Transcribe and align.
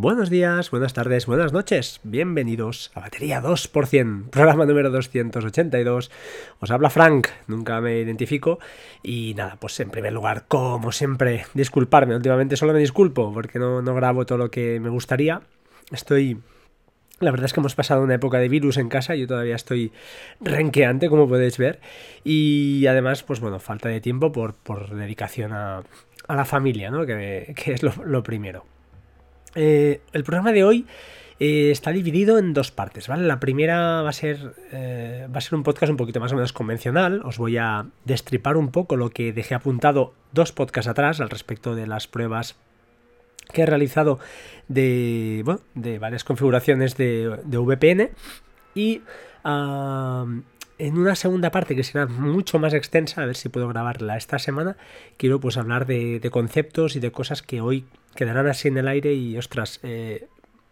Buenos 0.00 0.30
días, 0.30 0.70
buenas 0.70 0.94
tardes, 0.94 1.26
buenas 1.26 1.52
noches. 1.52 1.98
Bienvenidos 2.04 2.92
a 2.94 3.00
Batería 3.00 3.42
2%, 3.42 4.30
programa 4.30 4.64
número 4.64 4.92
282. 4.92 6.12
Os 6.60 6.70
habla 6.70 6.88
Frank, 6.88 7.26
nunca 7.48 7.80
me 7.80 7.98
identifico. 7.98 8.60
Y 9.02 9.34
nada, 9.36 9.56
pues 9.58 9.80
en 9.80 9.90
primer 9.90 10.12
lugar, 10.12 10.44
como 10.46 10.92
siempre, 10.92 11.46
disculparme. 11.52 12.14
Últimamente 12.14 12.56
solo 12.56 12.74
me 12.74 12.78
disculpo 12.78 13.32
porque 13.34 13.58
no, 13.58 13.82
no 13.82 13.92
grabo 13.96 14.24
todo 14.24 14.38
lo 14.38 14.52
que 14.52 14.78
me 14.78 14.88
gustaría. 14.88 15.42
Estoy 15.90 16.38
la 17.18 17.32
verdad 17.32 17.46
es 17.46 17.52
que 17.52 17.58
hemos 17.58 17.74
pasado 17.74 18.04
una 18.04 18.14
época 18.14 18.38
de 18.38 18.48
virus 18.48 18.76
en 18.76 18.88
casa, 18.88 19.16
yo 19.16 19.26
todavía 19.26 19.56
estoy 19.56 19.90
renqueante, 20.40 21.08
como 21.08 21.26
podéis 21.26 21.58
ver, 21.58 21.80
y 22.22 22.86
además, 22.86 23.24
pues 23.24 23.40
bueno, 23.40 23.58
falta 23.58 23.88
de 23.88 24.00
tiempo 24.00 24.30
por, 24.30 24.94
dedicación 24.94 25.52
a, 25.52 25.82
la 26.28 26.44
familia, 26.44 26.92
¿no? 26.92 27.04
que, 27.04 27.52
es 27.66 27.82
lo, 27.82 28.22
primero. 28.22 28.77
Eh, 29.54 30.00
el 30.12 30.24
programa 30.24 30.52
de 30.52 30.64
hoy 30.64 30.86
eh, 31.40 31.70
está 31.70 31.90
dividido 31.90 32.38
en 32.38 32.52
dos 32.52 32.70
partes, 32.70 33.08
¿vale? 33.08 33.26
La 33.26 33.40
primera 33.40 34.02
va 34.02 34.10
a 34.10 34.12
ser 34.12 34.54
eh, 34.72 35.26
va 35.32 35.38
a 35.38 35.40
ser 35.40 35.54
un 35.54 35.62
podcast 35.62 35.90
un 35.90 35.96
poquito 35.96 36.20
más 36.20 36.32
o 36.32 36.34
menos 36.34 36.52
convencional. 36.52 37.22
Os 37.24 37.38
voy 37.38 37.56
a 37.56 37.86
destripar 38.04 38.56
un 38.56 38.70
poco 38.70 38.96
lo 38.96 39.10
que 39.10 39.32
dejé 39.32 39.54
apuntado 39.54 40.12
dos 40.32 40.52
podcasts 40.52 40.88
atrás 40.88 41.20
al 41.20 41.30
respecto 41.30 41.74
de 41.74 41.86
las 41.86 42.06
pruebas 42.06 42.56
que 43.52 43.62
he 43.62 43.66
realizado 43.66 44.18
de, 44.68 45.42
de 45.74 45.98
varias 45.98 46.22
configuraciones 46.22 46.96
de, 46.96 47.28
VPN 47.46 48.10
y 48.74 49.00
en 50.78 50.96
una 50.96 51.16
segunda 51.16 51.50
parte 51.50 51.74
que 51.74 51.82
será 51.82 52.06
mucho 52.06 52.58
más 52.58 52.72
extensa, 52.72 53.22
a 53.22 53.26
ver 53.26 53.36
si 53.36 53.48
puedo 53.48 53.68
grabarla 53.68 54.16
esta 54.16 54.38
semana, 54.38 54.76
quiero 55.16 55.40
pues 55.40 55.56
hablar 55.56 55.86
de, 55.86 56.26
conceptos 56.30 56.96
y 56.96 57.00
de 57.00 57.10
cosas 57.10 57.42
que 57.42 57.60
hoy 57.60 57.84
quedarán 58.14 58.46
así 58.46 58.68
en 58.68 58.78
el 58.78 58.88
aire 58.88 59.14
y 59.14 59.36
ostras, 59.36 59.80
eh, 59.82 60.26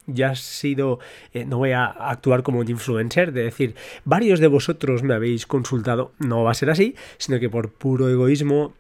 ya 0.07 0.31
ha 0.31 0.35
sido, 0.37 0.99
eh, 1.33 1.45
no 1.45 1.59
voy 1.59 1.73
a 1.73 1.87
actuar 1.87 2.43
como 2.43 2.61
un 2.61 2.71
influencer, 2.71 3.33
de 3.33 3.45
decir, 3.45 3.75
varios 4.05 4.41
de 4.41 4.47
vosotros 4.47 5.03
me 5.03 5.15
habéis 5.15 5.47
consultado, 5.47 6.13
no 6.19 6.45
va 6.45 6.53
a 6.53 6.55
ser 6.55 6.71
así, 6.71 6.95
sino 7.19 7.41
que 7.41 7.51
por 7.51 7.73
puro 7.73 8.09
egoísmo 8.09 8.75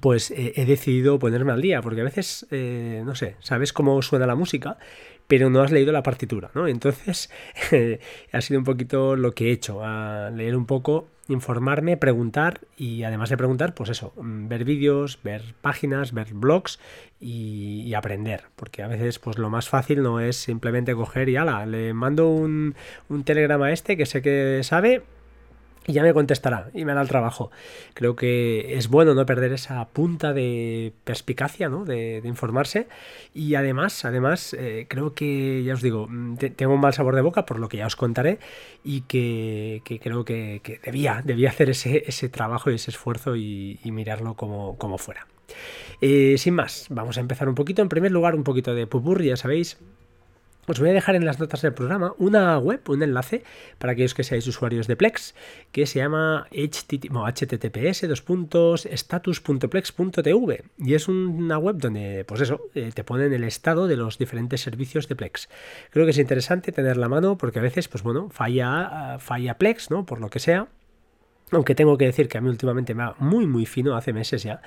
pues 0.00 0.30
eh, 0.30 0.54
he 0.56 0.64
decidido 0.64 1.18
ponerme 1.18 1.52
al 1.52 1.60
día, 1.60 1.82
porque 1.82 2.00
a 2.00 2.04
veces, 2.04 2.46
no 2.50 3.14
sé, 3.14 3.36
sabes 3.40 3.72
cómo 3.72 4.00
suena 4.00 4.26
la 4.26 4.34
música, 4.34 4.78
pero 5.26 5.50
no 5.50 5.60
has 5.60 5.72
leído 5.72 5.92
la 5.92 6.02
partitura, 6.02 6.50
¿no? 6.54 6.66
Entonces, 6.68 7.30
ha 8.32 8.40
sido 8.40 8.60
un 8.60 8.64
poquito 8.64 9.14
lo 9.14 9.32
que 9.32 9.48
he 9.48 9.52
hecho, 9.52 9.84
a 9.84 10.30
leer 10.30 10.56
un 10.56 10.64
poco, 10.64 11.08
informarme, 11.28 11.96
preguntar 11.96 12.60
y 12.76 13.02
además 13.04 13.30
de 13.30 13.36
preguntar, 13.36 13.74
pues 13.74 13.90
eso, 13.90 14.12
mm, 14.16 14.48
ver 14.48 14.64
vídeos, 14.64 15.18
ver 15.22 15.54
páginas, 15.60 16.12
ver 16.12 16.34
blogs 16.34 16.78
y, 17.20 17.94
aprender, 17.94 18.44
porque 18.56 18.82
a 18.82 18.88
veces 18.88 19.20
pues 19.20 19.38
lo 19.38 19.50
más 19.50 19.68
fácil 19.68 20.02
no 20.02 20.18
es 20.18 20.36
simplemente 20.36 20.94
coger 20.94 21.28
y 21.28 21.36
ala, 21.36 21.64
le 21.64 21.94
mando 21.94 22.28
un, 22.28 22.74
un 23.08 23.22
telegrama 23.22 23.66
a 23.66 23.72
este 23.72 23.96
que 23.96 24.04
sé 24.04 24.20
que 24.20 24.60
sabe 24.64 25.02
y 25.86 25.92
ya 25.92 26.02
me 26.02 26.14
contestará 26.14 26.70
y 26.72 26.84
me 26.84 26.92
hará 26.92 27.02
el 27.02 27.08
trabajo. 27.08 27.50
Creo 27.94 28.16
que 28.16 28.76
es 28.76 28.88
bueno 28.88 29.14
no 29.14 29.26
perder 29.26 29.52
esa 29.52 29.84
punta 29.88 30.32
de 30.32 30.92
perspicacia, 31.04 31.68
¿no? 31.68 31.84
De, 31.84 32.22
informarse. 32.24 32.88
Y 33.34 33.54
además, 33.54 34.04
además, 34.04 34.54
eh, 34.58 34.86
creo 34.88 35.14
que, 35.14 35.62
ya 35.64 35.74
os 35.74 35.82
digo, 35.82 36.06
mm, 36.08 36.36
tengo 36.56 36.74
un 36.74 36.80
mal 36.80 36.94
sabor 36.94 37.14
de 37.14 37.20
boca 37.20 37.44
por 37.44 37.58
lo 37.58 37.68
que 37.68 37.76
ya 37.76 37.86
os 37.86 37.96
contaré 37.96 38.38
y 38.82 39.02
que, 39.02 39.82
creo 40.02 40.24
que, 40.24 40.80
debía, 40.84 41.22
debía 41.24 41.50
hacer 41.50 41.70
ese, 41.70 42.04
ese 42.06 42.28
trabajo 42.28 42.70
y 42.70 42.76
ese 42.76 42.90
esfuerzo 42.90 43.36
y, 43.36 43.78
mirarlo 43.84 44.34
como, 44.34 44.76
como 44.76 44.98
fuera. 44.98 45.28
Eh, 46.00 46.34
sin 46.38 46.54
más, 46.54 46.86
vamos 46.90 47.16
a 47.16 47.20
empezar 47.20 47.48
un 47.48 47.54
poquito. 47.54 47.82
En 47.82 47.88
primer 47.88 48.10
lugar, 48.10 48.34
un 48.34 48.42
poquito 48.42 48.74
de 48.74 48.86
pupurri, 48.86 49.28
ya 49.28 49.36
sabéis. 49.36 49.78
Os 50.66 50.80
voy 50.80 50.88
a 50.88 50.92
dejar 50.92 51.14
en 51.14 51.26
las 51.26 51.38
notas 51.38 51.60
del 51.60 51.74
programa 51.74 52.14
una 52.18 52.58
web, 52.58 52.80
un 52.88 53.02
enlace 53.02 53.44
para 53.78 53.92
aquellos 53.92 54.14
que 54.14 54.24
seáis 54.24 54.46
usuarios 54.46 54.86
de 54.86 54.96
Plex, 54.96 55.34
que 55.72 55.86
se 55.86 55.98
llama 55.98 56.46
https 56.50 58.04
status.plex.tv 58.84 60.64
y 60.78 60.94
es 60.94 61.08
una 61.08 61.58
web 61.58 61.76
donde, 61.76 62.24
pues 62.24 62.40
eso, 62.40 62.62
eh, 62.74 62.92
te 62.94 63.04
ponen 63.04 63.32
el 63.34 63.44
estado 63.44 63.86
de 63.86 63.96
los 63.96 64.16
diferentes 64.16 64.62
servicios 64.62 65.06
de 65.08 65.16
Plex. 65.16 65.48
Creo 65.90 66.06
que 66.06 66.12
es 66.12 66.18
interesante 66.18 66.72
tener 66.72 67.02
a 67.02 67.08
mano 67.08 67.36
porque 67.36 67.58
a 67.58 67.62
veces, 67.62 67.88
pues 67.88 68.02
bueno, 68.02 68.30
falla, 68.30 69.18
falla 69.18 69.58
Plex, 69.58 69.90
¿no? 69.90 70.06
Por 70.06 70.20
lo 70.20 70.30
que 70.30 70.38
sea 70.38 70.68
aunque 71.56 71.74
tengo 71.74 71.96
que 71.98 72.06
decir 72.06 72.28
que 72.28 72.38
a 72.38 72.40
mí 72.40 72.48
últimamente 72.48 72.94
me 72.94 73.04
va 73.04 73.14
muy 73.18 73.46
muy 73.46 73.66
fino, 73.66 73.96
hace 73.96 74.12
meses 74.12 74.42
ya. 74.42 74.62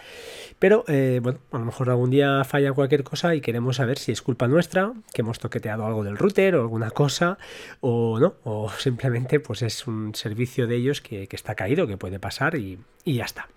Pero 0.60 0.84
eh, 0.88 1.20
bueno, 1.22 1.40
a 1.52 1.60
lo 1.60 1.66
mejor 1.66 1.90
algún 1.90 2.10
día 2.10 2.44
falla 2.44 2.74
cualquier 2.74 3.04
cosa 3.04 3.36
y 3.36 3.42
queremos 3.42 3.78
saber 3.78 3.98
si 3.98 4.12
es 4.12 4.22
culpa 4.22 4.48
nuestra, 4.48 4.94
que 5.14 5.22
hemos 5.22 5.40
toqueteado 5.40 5.86
algo 5.86 6.04
del 6.04 6.18
router 6.18 6.56
o 6.56 6.62
alguna 6.62 6.92
cosa, 6.92 7.38
o 7.82 8.20
no, 8.20 8.36
o 8.44 8.70
simplemente 8.70 9.40
pues 9.40 9.62
es 9.62 9.88
un 9.88 10.16
servicio 10.16 10.68
de 10.68 10.76
ellos 10.76 11.02
que, 11.02 11.28
está 11.32 11.56
caído, 11.56 11.88
que 11.88 11.98
puede 11.98 12.20
pasar 12.20 12.56
y 12.56 12.80
ya 13.06 13.26
está. 13.26 13.48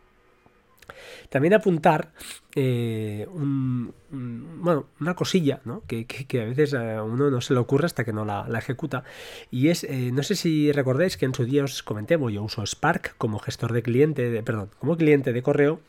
También 1.29 1.55
apuntar 1.55 2.13
eh, 2.55 3.27
bueno, 3.31 4.87
una 5.01 5.15
cosilla 5.15 5.61
que, 5.87 6.07
a 6.41 6.45
veces 6.45 6.75
a 6.75 7.03
uno 7.03 7.31
no 7.31 7.41
se 7.41 7.55
le 7.55 7.61
ocurre 7.61 7.87
hasta 7.87 8.05
que 8.05 8.13
no 8.13 8.25
la, 8.25 8.47
ejecuta. 8.59 9.05
Y 9.51 9.69
es, 9.69 9.85
eh, 9.85 10.11
no 10.13 10.23
sé 10.23 10.35
si 10.35 10.73
recordáis 10.73 11.17
que 11.17 11.27
en 11.27 11.35
su 11.35 11.45
día 11.45 11.65
os 11.65 11.83
comenté, 11.83 12.19
yo 12.31 12.43
uso 12.43 12.65
Spark 12.67 13.15
como 13.19 13.39
gestor 13.39 13.73
de 13.73 13.83
cliente, 13.83 14.31
de, 14.31 14.43
perdón, 14.43 14.71
como 14.79 14.97
cliente 14.97 15.33
de 15.33 15.43
correo 15.43 15.81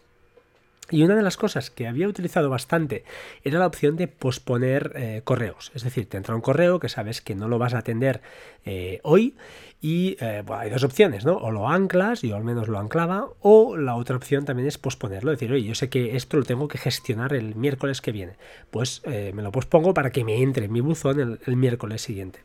y 0.91 1.03
una 1.03 1.15
de 1.15 1.21
las 1.21 1.37
cosas 1.37 1.71
que 1.71 1.87
había 1.87 2.07
utilizado 2.07 2.49
bastante 2.49 3.03
era 3.43 3.59
la 3.59 3.65
opción 3.65 3.95
de 3.95 4.07
posponer 4.07 4.91
eh, 4.95 5.21
correos. 5.23 5.71
Es 5.73 5.83
decir, 5.83 6.07
te 6.07 6.17
entra 6.17 6.35
un 6.35 6.41
correo 6.41 6.79
que 6.79 6.89
sabes 6.89 7.21
que 7.21 7.33
no 7.33 7.47
lo 7.47 7.57
vas 7.57 7.73
a 7.73 7.79
atender 7.79 8.21
eh, 8.65 8.99
hoy 9.03 9.35
y 9.81 10.17
eh, 10.19 10.43
hay 10.49 10.69
dos 10.69 10.83
opciones, 10.83 11.25
¿no? 11.25 11.37
O 11.37 11.49
lo 11.49 11.69
anclas, 11.69 12.21
yo 12.21 12.35
al 12.35 12.43
menos 12.43 12.67
lo 12.67 12.77
anclaba, 12.77 13.29
o 13.39 13.77
la 13.77 13.95
otra 13.95 14.17
opción 14.17 14.45
también 14.45 14.67
es 14.67 14.77
posponerlo. 14.77 15.31
Es 15.31 15.39
decir, 15.39 15.51
oye, 15.51 15.65
yo 15.65 15.73
sé 15.73 15.89
que 15.89 16.15
esto 16.15 16.37
lo 16.37 16.43
tengo 16.43 16.67
que 16.67 16.77
gestionar 16.77 17.33
el 17.33 17.55
miércoles 17.55 18.01
que 18.01 18.11
viene. 18.11 18.33
Pues 18.69 19.01
me 19.05 19.41
lo 19.41 19.51
pospongo 19.51 19.93
para 19.93 20.11
que 20.11 20.23
me 20.23 20.41
entre 20.41 20.65
en 20.65 20.71
mi 20.71 20.81
buzón 20.81 21.39
el 21.45 21.55
miércoles 21.55 22.01
siguiente. 22.01 22.39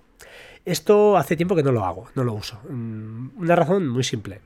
Esto 0.64 1.16
hace 1.16 1.36
tiempo 1.36 1.54
que 1.54 1.62
no 1.62 1.72
lo 1.72 1.84
hago, 1.84 2.08
no 2.14 2.24
lo 2.24 2.32
uso. 2.32 2.60
Mm, 2.68 3.38
una 3.38 3.54
razón 3.54 3.86
muy 3.88 4.02
simple 4.02 4.40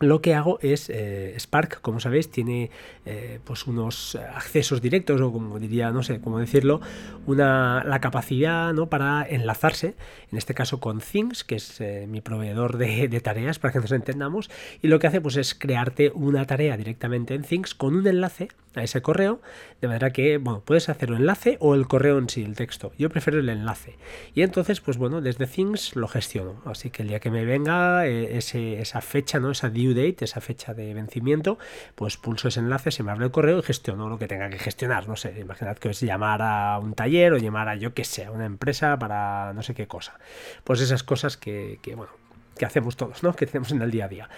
lo 0.00 0.20
que 0.20 0.34
hago 0.34 0.58
es 0.62 0.90
eh, 0.90 1.34
Spark, 1.38 1.80
como 1.80 2.00
sabéis, 2.00 2.30
tiene 2.30 2.70
eh, 3.04 3.40
pues 3.44 3.66
unos 3.66 4.16
accesos 4.16 4.80
directos 4.80 5.20
o 5.20 5.32
como 5.32 5.58
diría, 5.58 5.90
no 5.90 6.02
sé 6.02 6.20
cómo 6.20 6.38
decirlo, 6.38 6.80
una, 7.26 7.82
la 7.84 8.00
capacidad 8.00 8.72
¿no? 8.72 8.86
para 8.86 9.26
enlazarse, 9.28 9.94
en 10.30 10.38
este 10.38 10.54
caso 10.54 10.80
con 10.80 11.00
Things, 11.00 11.44
que 11.44 11.56
es 11.56 11.80
eh, 11.80 12.06
mi 12.08 12.20
proveedor 12.20 12.76
de, 12.78 13.08
tareas 13.20 13.58
para 13.58 13.72
que 13.72 13.80
nos 13.80 13.92
entendamos, 13.92 14.50
y 14.82 14.88
lo 14.88 14.98
que 14.98 15.08
hace 15.08 15.20
pues 15.20 15.36
es 15.36 15.54
crearte 15.54 16.12
una 16.14 16.46
tarea 16.46 16.76
directamente 16.76 17.34
en 17.34 17.42
Things 17.42 17.74
con 17.74 17.96
un 17.96 18.06
enlace 18.06 18.48
a 18.74 18.82
ese 18.82 19.02
correo, 19.02 19.40
de 19.80 19.88
manera 19.88 20.12
que, 20.12 20.38
bueno, 20.38 20.62
puedes 20.64 20.88
hacer 20.88 21.10
un 21.10 21.18
enlace 21.18 21.56
o 21.60 21.74
el 21.74 21.88
correo 21.88 22.18
en 22.18 22.28
sí, 22.28 22.42
el 22.42 22.54
texto. 22.54 22.92
Yo 22.98 23.08
prefiero 23.08 23.40
el 23.40 23.48
enlace. 23.48 23.96
Y 24.34 24.42
entonces, 24.42 24.80
pues 24.80 24.98
bueno, 24.98 25.20
desde 25.20 25.46
Things 25.46 25.96
lo 25.96 26.06
gestiono. 26.06 26.62
Así 26.64 26.90
que 26.90 27.02
el 27.02 27.08
día 27.08 27.18
que 27.18 27.30
me 27.30 27.44
venga 27.44 28.06
esa 28.06 29.00
fecha, 29.00 29.40
¿no? 29.40 29.50
Esa 29.50 29.70
due 29.70 29.87
date, 29.94 30.24
esa 30.24 30.40
fecha 30.40 30.74
de 30.74 30.94
vencimiento, 30.94 31.58
pues 31.94 32.16
pulso 32.16 32.48
ese 32.48 32.60
enlace, 32.60 32.90
se 32.90 33.02
me 33.02 33.12
abre 33.12 33.26
el 33.26 33.30
correo 33.30 33.58
y 33.58 33.62
gestiono 33.62 34.08
lo 34.08 34.18
que 34.18 34.28
tenga 34.28 34.48
que 34.50 34.58
gestionar. 34.58 35.08
No 35.08 35.16
sé, 35.16 35.38
imaginad 35.38 35.76
que 35.76 35.90
es 35.90 36.00
llamar 36.00 36.42
a 36.42 36.78
un 36.78 36.94
taller 36.94 37.32
o 37.32 37.38
llamar 37.38 37.68
a 37.68 37.76
yo 37.76 37.94
que 37.94 38.04
sé, 38.04 38.24
a 38.24 38.30
una 38.30 38.46
empresa 38.46 38.98
para 38.98 39.52
no 39.54 39.62
sé 39.62 39.74
qué 39.74 39.86
cosa. 39.86 40.18
Pues 40.64 40.80
esas 40.80 41.02
cosas 41.02 41.36
que, 41.36 41.78
que 41.82 41.94
bueno, 41.94 42.12
que 42.58 42.66
hacemos 42.66 42.96
todos, 42.96 43.22
¿no? 43.22 43.32
Que 43.38 43.46
tenemos 43.46 43.70
en 43.72 43.80
el 43.80 43.90
día 43.90 44.04
a 44.04 44.08
día. 44.08 44.28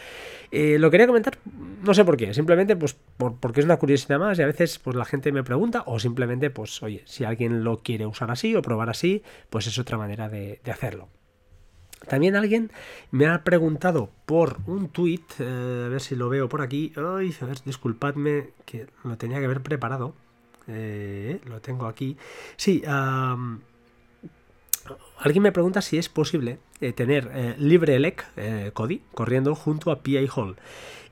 Eh, 0.53 0.78
lo 0.78 0.91
quería 0.91 1.06
comentar, 1.06 1.39
no 1.83 1.95
sé 1.95 2.04
por 2.04 2.16
qué, 2.16 2.34
simplemente 2.34 2.77
pues 2.77 2.97
porque 3.16 3.60
es 3.60 3.66
una 3.66 3.78
curiosidad 3.78 4.19
más 4.19 4.39
y 4.39 4.42
a 4.42 4.47
veces 4.47 4.78
pues 4.78 4.95
la 4.97 5.04
gente 5.04 5.33
me 5.33 5.42
pregunta 5.42 5.83
o 5.86 5.98
simplemente 5.98 6.51
pues 6.51 6.83
oye, 6.83 7.03
si 7.07 7.24
alguien 7.24 7.65
lo 7.65 7.78
quiere 7.78 8.07
usar 8.07 8.30
así 8.30 8.54
o 8.54 8.63
probar 8.63 8.91
así, 8.91 9.22
pues 9.48 9.66
es 9.66 9.78
otra 9.78 9.97
manera 9.97 10.28
de, 10.28 10.60
hacerlo. 10.71 11.09
También 12.08 12.34
alguien 12.34 12.70
me 13.10 13.26
ha 13.26 13.44
preguntado 13.44 14.10
por 14.26 14.58
un 14.66 14.88
tweet, 14.88 15.20
eh, 15.38 15.84
a 15.86 15.88
ver 15.88 16.00
si 16.00 16.16
lo 16.16 16.28
veo 16.28 16.48
por 16.48 16.62
aquí. 16.62 16.92
Ay, 16.97 17.34
a 17.41 17.44
ver, 17.44 17.58
disculpadme 17.64 18.50
que 18.64 18.86
lo 19.04 19.16
tenía 19.16 19.38
que 19.38 19.44
haber 19.44 19.62
preparado. 19.62 20.14
Eh, 20.66 21.41
lo 21.47 21.60
tengo 21.60 21.86
aquí. 21.86 22.16
Sí, 22.56 22.82
alguien 25.18 25.42
me 25.42 25.52
pregunta 25.52 25.82
si 25.82 25.98
es 25.98 26.08
posible 26.08 26.58
eh, 26.80 26.92
tener 26.92 27.30
eh, 27.34 27.54
LibreELEC 27.59 28.24
eh, 28.36 28.72
corriendo 29.15 29.54
junto 29.54 29.91
a 29.91 30.03
PI 30.03 30.28
Hall. 30.34 30.56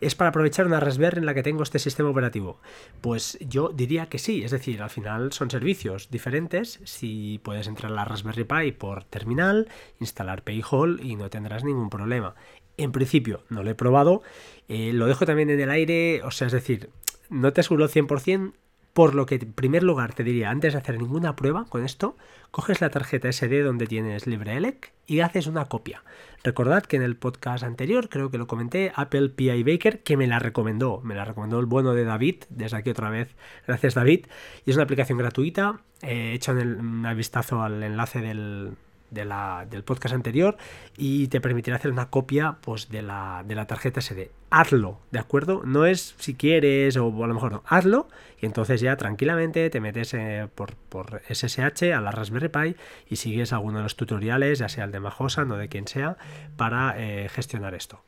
¿Es 0.00 0.14
para 0.14 0.30
aprovechar 0.30 0.66
una 0.66 0.80
Raspberry 0.80 1.18
en 1.18 1.26
la 1.26 1.34
que 1.34 1.42
tengo 1.42 1.62
este 1.62 1.78
sistema 1.78 2.08
operativo? 2.08 2.60
Pues 3.00 3.36
yo 3.40 3.70
diría 3.70 4.06
que 4.06 4.18
sí, 4.18 4.44
es 4.44 4.52
decir, 4.52 4.80
al 4.80 4.90
final 4.90 5.32
son 5.32 5.50
servicios 5.50 6.08
diferentes. 6.10 6.80
Si 6.84 7.40
puedes 7.42 7.66
entrar 7.66 7.92
a 7.92 7.94
la 7.94 8.04
Raspberry 8.04 8.44
Pi 8.44 8.72
por 8.72 9.04
terminal, 9.04 9.68
instalar 10.00 10.42
PI 10.42 10.62
Hall 10.70 11.00
y 11.02 11.16
no 11.16 11.28
tendrás 11.30 11.64
ningún 11.64 11.90
problema. 11.90 12.34
En 12.76 12.92
principio, 12.92 13.42
no 13.48 13.64
lo 13.64 13.70
he 13.70 13.74
probado, 13.74 14.22
lo 14.68 15.06
dejo 15.06 15.26
también 15.26 15.50
en 15.50 15.58
el 15.58 15.70
aire, 15.70 16.22
o 16.22 16.30
sea, 16.30 16.46
es 16.46 16.52
decir, 16.52 16.90
no 17.28 17.52
te 17.52 17.60
aseguro 17.60 17.88
100%, 17.88 18.52
Por 18.98 19.14
lo 19.14 19.26
que, 19.26 19.36
en 19.36 19.52
primer 19.52 19.84
lugar, 19.84 20.12
te 20.12 20.24
diría, 20.24 20.50
antes 20.50 20.72
de 20.72 20.80
hacer 20.80 20.98
ninguna 20.98 21.36
prueba 21.36 21.66
con 21.68 21.84
esto, 21.84 22.16
coges 22.50 22.80
la 22.80 22.90
tarjeta 22.90 23.30
SD 23.30 23.62
donde 23.62 23.86
tienes 23.86 24.26
LibreELEC 24.26 24.92
y 25.06 25.20
haces 25.20 25.46
una 25.46 25.66
copia. 25.66 26.02
Recordad 26.42 26.82
que 26.82 26.96
en 26.96 27.02
el 27.02 27.14
podcast 27.14 27.62
anterior, 27.62 28.08
creo 28.08 28.32
que 28.32 28.38
lo 28.38 28.48
comenté, 28.48 28.90
Apple 28.96 29.28
PI 29.28 29.62
Baker, 29.62 30.02
que 30.02 30.16
me 30.16 30.26
la 30.26 30.40
recomendó, 30.40 31.00
me 31.04 31.14
la 31.14 31.24
recomendó 31.24 31.60
el 31.60 31.66
bueno 31.66 31.94
de 31.94 32.02
David, 32.02 32.42
desde 32.48 32.76
aquí 32.76 32.90
otra 32.90 33.08
vez, 33.08 33.36
gracias 33.68 33.94
David, 33.94 34.26
y 34.66 34.70
es 34.70 34.76
una 34.76 34.82
aplicación 34.82 35.16
gratuita, 35.16 35.80
he 36.02 36.32
hecho 36.32 36.50
un 36.50 37.06
vistazo 37.16 37.62
al 37.62 37.80
enlace 37.84 38.20
del, 38.20 38.72
del 39.10 39.84
podcast 39.84 40.14
anterior 40.14 40.56
y 40.96 41.28
te 41.28 41.40
permitirá 41.40 41.76
hacer 41.76 41.90
una 41.90 42.10
copia 42.10 42.58
pues, 42.60 42.88
de, 42.90 43.02
la, 43.02 43.44
de 43.46 43.54
la 43.54 43.66
tarjeta 43.66 44.00
SD. 44.00 44.30
Hazlo, 44.50 45.00
¿de 45.10 45.18
acuerdo? 45.18 45.62
No 45.64 45.86
es 45.86 46.14
si 46.18 46.34
quieres 46.34 46.96
o 46.96 47.06
a 47.24 47.26
lo 47.26 47.34
mejor 47.34 47.52
no, 47.52 47.62
hazlo 47.66 48.08
y 48.40 48.46
entonces 48.46 48.80
ya 48.80 48.96
tranquilamente 48.96 49.68
te 49.70 49.80
metes 49.80 50.14
eh, 50.14 50.48
por, 50.54 50.74
por, 50.74 51.22
SSH 51.28 51.92
a 51.94 52.00
la 52.00 52.10
Raspberry 52.10 52.48
Pi 52.48 52.76
y 53.08 53.16
sigues 53.16 53.52
alguno 53.52 53.78
de 53.78 53.84
los 53.84 53.96
tutoriales, 53.96 54.58
ya 54.58 54.68
sea 54.68 54.84
el 54.84 54.92
de 54.92 55.00
Majosa 55.00 55.42
o 55.42 55.56
de 55.56 55.68
quien 55.68 55.86
sea, 55.86 56.16
para 56.56 56.94
eh, 56.98 57.28
gestionar 57.28 57.74
esto. 57.74 58.02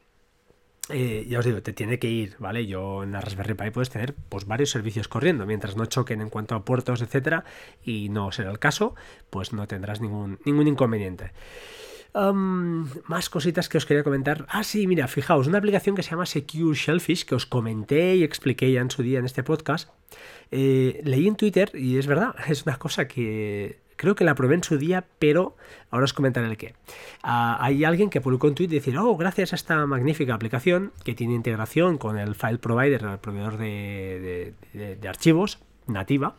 Eh, 0.92 1.26
ya 1.28 1.38
os 1.38 1.44
digo, 1.44 1.62
te 1.62 1.72
tiene 1.72 1.98
que 1.98 2.08
ir, 2.08 2.36
¿vale? 2.38 2.66
Yo 2.66 3.02
en 3.02 3.12
la 3.12 3.20
Raspberry 3.20 3.54
Pi 3.54 3.70
puedes 3.70 3.90
tener 3.90 4.14
pues, 4.28 4.46
varios 4.46 4.70
servicios 4.70 5.08
corriendo, 5.08 5.46
mientras 5.46 5.76
no 5.76 5.86
choquen 5.86 6.20
en 6.20 6.30
cuanto 6.30 6.54
a 6.54 6.64
puertos, 6.64 7.02
etcétera, 7.02 7.44
y 7.84 8.08
no 8.08 8.32
será 8.32 8.50
el 8.50 8.58
caso, 8.58 8.94
pues 9.30 9.52
no 9.52 9.66
tendrás 9.66 10.00
ningún, 10.00 10.38
ningún 10.44 10.68
inconveniente. 10.68 11.32
más 12.12 13.30
cositas 13.30 13.68
que 13.68 13.78
os 13.78 13.86
quería 13.86 14.02
comentar. 14.02 14.46
Ah, 14.48 14.64
sí, 14.64 14.86
mira, 14.86 15.06
fijaos, 15.06 15.46
una 15.46 15.58
aplicación 15.58 15.94
que 15.94 16.02
se 16.02 16.10
llama 16.10 16.26
Secure 16.26 16.76
Shellfish, 16.76 17.24
que 17.24 17.34
os 17.34 17.46
comenté 17.46 18.16
y 18.16 18.24
expliqué 18.24 18.72
ya 18.72 18.80
en 18.80 18.90
su 18.90 19.02
día 19.02 19.18
en 19.18 19.26
este 19.26 19.42
podcast. 19.42 19.90
Eh, 20.50 21.00
leí 21.04 21.28
en 21.28 21.36
Twitter, 21.36 21.70
y 21.74 21.98
es 21.98 22.06
verdad, 22.06 22.34
es 22.48 22.66
una 22.66 22.78
cosa 22.78 23.06
que 23.06 23.78
Creo 24.00 24.14
que 24.14 24.24
la 24.24 24.34
probé 24.34 24.54
en 24.54 24.64
su 24.64 24.78
día, 24.78 25.04
pero 25.18 25.58
ahora 25.90 26.04
os 26.04 26.14
comentaré 26.14 26.46
el 26.46 26.56
qué. 26.56 26.74
Ah, 27.22 27.58
hay 27.60 27.84
alguien 27.84 28.08
que 28.08 28.22
publicó 28.22 28.46
un 28.46 28.54
tweet 28.54 28.68
decir, 28.68 28.96
oh, 28.96 29.14
gracias 29.14 29.52
a 29.52 29.56
esta 29.56 29.84
magnífica 29.84 30.32
aplicación 30.32 30.94
que 31.04 31.14
tiene 31.14 31.34
integración 31.34 31.98
con 31.98 32.18
el 32.18 32.34
file 32.34 32.56
provider, 32.56 33.02
el 33.02 33.18
proveedor 33.18 33.58
de, 33.58 34.54
archivos 35.06 35.58
nativa, 35.86 36.34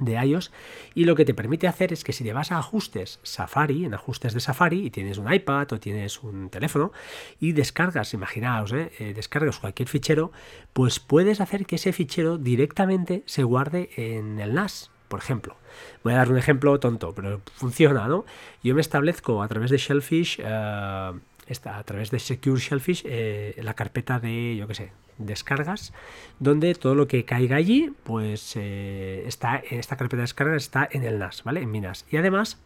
de 0.00 0.14
iOS 0.14 0.50
y 0.96 1.04
lo 1.04 1.14
que 1.14 1.24
te 1.24 1.34
permite 1.34 1.68
hacer 1.68 1.92
es 1.92 2.02
que 2.02 2.12
si 2.12 2.24
te 2.24 2.32
vas 2.32 2.50
a 2.50 2.58
ajustes 2.58 3.20
Safari, 3.22 3.84
en 3.84 3.94
ajustes 3.94 4.34
de 4.34 4.40
Safari 4.40 4.86
y 4.86 4.90
tienes 4.90 5.18
un 5.18 5.32
iPad 5.32 5.72
o 5.74 5.78
tienes 5.78 6.20
un 6.24 6.50
teléfono 6.50 6.90
y 7.38 7.52
descargas, 7.52 8.12
imaginaos, 8.12 8.72
¿eh? 8.72 8.90
Eh, 8.98 9.12
descargas 9.14 9.60
cualquier 9.60 9.88
fichero, 9.88 10.32
pues 10.72 10.98
puedes 10.98 11.40
hacer 11.40 11.64
que 11.64 11.76
ese 11.76 11.92
fichero 11.92 12.38
directamente 12.38 13.22
se 13.26 13.44
guarde 13.44 13.90
en 13.94 14.40
el 14.40 14.54
NAS, 14.54 14.91
por 15.12 15.20
ejemplo. 15.20 15.56
Voy 16.02 16.14
a 16.14 16.16
dar 16.16 16.30
un 16.30 16.38
ejemplo 16.38 16.80
tonto, 16.80 17.14
pero 17.14 17.42
funciona, 17.54 18.08
¿no? 18.08 18.24
Yo 18.62 18.74
me 18.74 18.80
establezco 18.80 19.42
a 19.42 19.48
través 19.48 19.70
de 19.70 19.76
Shellfish, 19.76 20.40
eh, 20.40 20.46
a 20.46 21.82
través 21.84 22.10
de 22.10 22.18
Secure 22.18 22.58
Shellfish, 22.58 23.02
eh, 23.04 23.60
la 23.62 23.74
carpeta 23.74 24.18
de, 24.18 24.56
yo 24.56 24.66
qué 24.66 24.74
sé, 24.74 24.92
descargas, 25.18 25.92
donde 26.38 26.74
todo 26.74 26.94
lo 26.94 27.08
que 27.08 27.26
caiga 27.26 27.56
allí, 27.56 27.92
pues 28.04 28.54
eh, 28.56 29.24
está 29.26 29.62
en 29.68 29.80
esta 29.80 29.96
carpeta 29.96 30.16
de 30.16 30.22
descargas 30.22 30.62
está 30.62 30.88
en 30.90 31.04
el 31.04 31.18
NAS, 31.18 31.44
¿vale? 31.44 31.60
En 31.60 31.70
mi 31.70 31.82
NAS. 31.82 32.06
Y 32.10 32.16
además, 32.16 32.56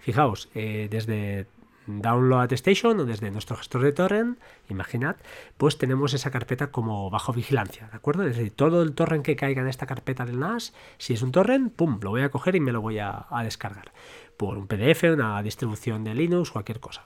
fijaos, 0.00 0.48
desde 0.52 1.46
Download 1.86 2.52
Station 2.52 3.00
o 3.00 3.04
desde 3.04 3.30
nuestro 3.30 3.56
gestor 3.56 3.82
de 3.82 3.92
torrent, 3.92 4.38
imaginad, 4.68 5.16
pues 5.56 5.78
tenemos 5.78 6.14
esa 6.14 6.30
carpeta 6.30 6.68
como 6.68 7.10
bajo 7.10 7.32
vigilancia, 7.32 7.88
¿de 7.88 7.96
acuerdo? 7.96 8.24
Es 8.24 8.36
decir, 8.36 8.52
todo 8.52 8.82
el 8.82 8.94
torrent 8.94 9.24
que 9.24 9.36
caiga 9.36 9.62
en 9.62 9.68
esta 9.68 9.86
carpeta 9.86 10.24
del 10.24 10.40
NAS, 10.40 10.74
si 10.98 11.14
es 11.14 11.22
un 11.22 11.32
torrent, 11.32 11.72
pum, 11.72 11.98
lo 12.02 12.10
voy 12.10 12.22
a 12.22 12.30
coger 12.30 12.56
y 12.56 12.60
me 12.60 12.72
lo 12.72 12.80
voy 12.80 12.98
a, 12.98 13.26
a 13.30 13.42
descargar 13.44 13.92
por 14.36 14.58
un 14.58 14.66
PDF, 14.66 15.04
una 15.12 15.42
distribución 15.42 16.04
de 16.04 16.14
Linux, 16.14 16.50
cualquier 16.50 16.80
cosa 16.80 17.04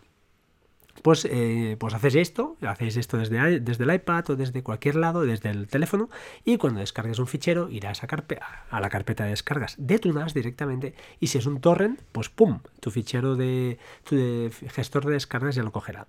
pues, 1.03 1.27
eh, 1.31 1.77
pues 1.79 1.95
hacéis 1.95 2.17
esto, 2.17 2.57
hacéis 2.63 2.97
esto 2.97 3.17
desde, 3.17 3.61
desde 3.61 3.85
el 3.85 3.95
iPad 3.95 4.31
o 4.31 4.37
desde 4.37 4.63
cualquier 4.63 4.97
lado, 4.97 5.23
desde 5.23 5.51
el 5.51 5.69
teléfono, 5.69 6.09
y 6.45 6.57
cuando 6.57 6.81
descargues 6.81 7.19
un 7.19 7.27
fichero 7.27 7.69
irás 7.71 8.03
a, 8.03 8.09
a 8.71 8.81
la 8.81 8.89
carpeta 8.89 9.25
de 9.25 9.31
descargas 9.31 9.75
de 9.79 9.99
tu 9.99 10.13
NAS 10.13 10.35
directamente, 10.35 10.95
y 11.21 11.29
si 11.29 11.39
es 11.39 11.47
un 11.47 11.61
torrent, 11.61 12.01
pues 12.13 12.29
pum, 12.29 12.61
tu 12.81 12.91
fichero 12.91 13.37
de, 13.37 13.79
tu 14.05 14.17
gestor 14.69 15.07
de 15.07 15.13
descargas 15.13 15.55
ya 15.55 15.63
lo 15.63 15.73
cogerá. 15.73 16.07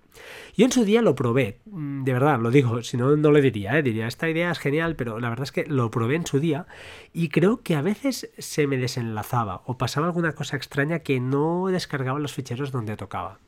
Yo 0.56 0.64
en 0.64 0.72
su 0.72 0.84
día 0.84 1.02
lo 1.02 1.14
probé, 1.14 1.58
mm, 1.66 2.04
de 2.04 2.12
verdad, 2.12 2.38
lo 2.40 2.50
digo, 2.50 2.82
si 2.82 2.96
no, 2.96 3.16
no 3.16 3.30
lo 3.30 3.40
diría, 3.40 3.78
¿eh? 3.78 3.82
diría, 3.82 4.06
esta 4.06 4.28
idea 4.28 4.50
es 4.50 4.58
genial, 4.58 4.96
pero 4.96 5.20
la 5.20 5.28
verdad 5.28 5.44
es 5.44 5.52
que 5.52 5.66
lo 5.66 5.90
probé 5.90 6.16
en 6.16 6.26
su 6.26 6.40
día 6.40 6.66
y 7.12 7.28
creo 7.28 7.62
que 7.62 7.76
a 7.76 7.82
veces 7.82 8.30
se 8.38 8.66
me 8.66 8.76
desenlazaba 8.76 9.62
o 9.66 9.78
pasaba 9.78 10.06
alguna 10.06 10.32
cosa 10.32 10.56
extraña 10.56 11.00
que 11.00 11.20
no 11.20 11.66
descargaba 11.68 12.18
los 12.18 12.32
ficheros 12.32 12.72
donde 12.72 12.96
tocaba. 12.96 13.38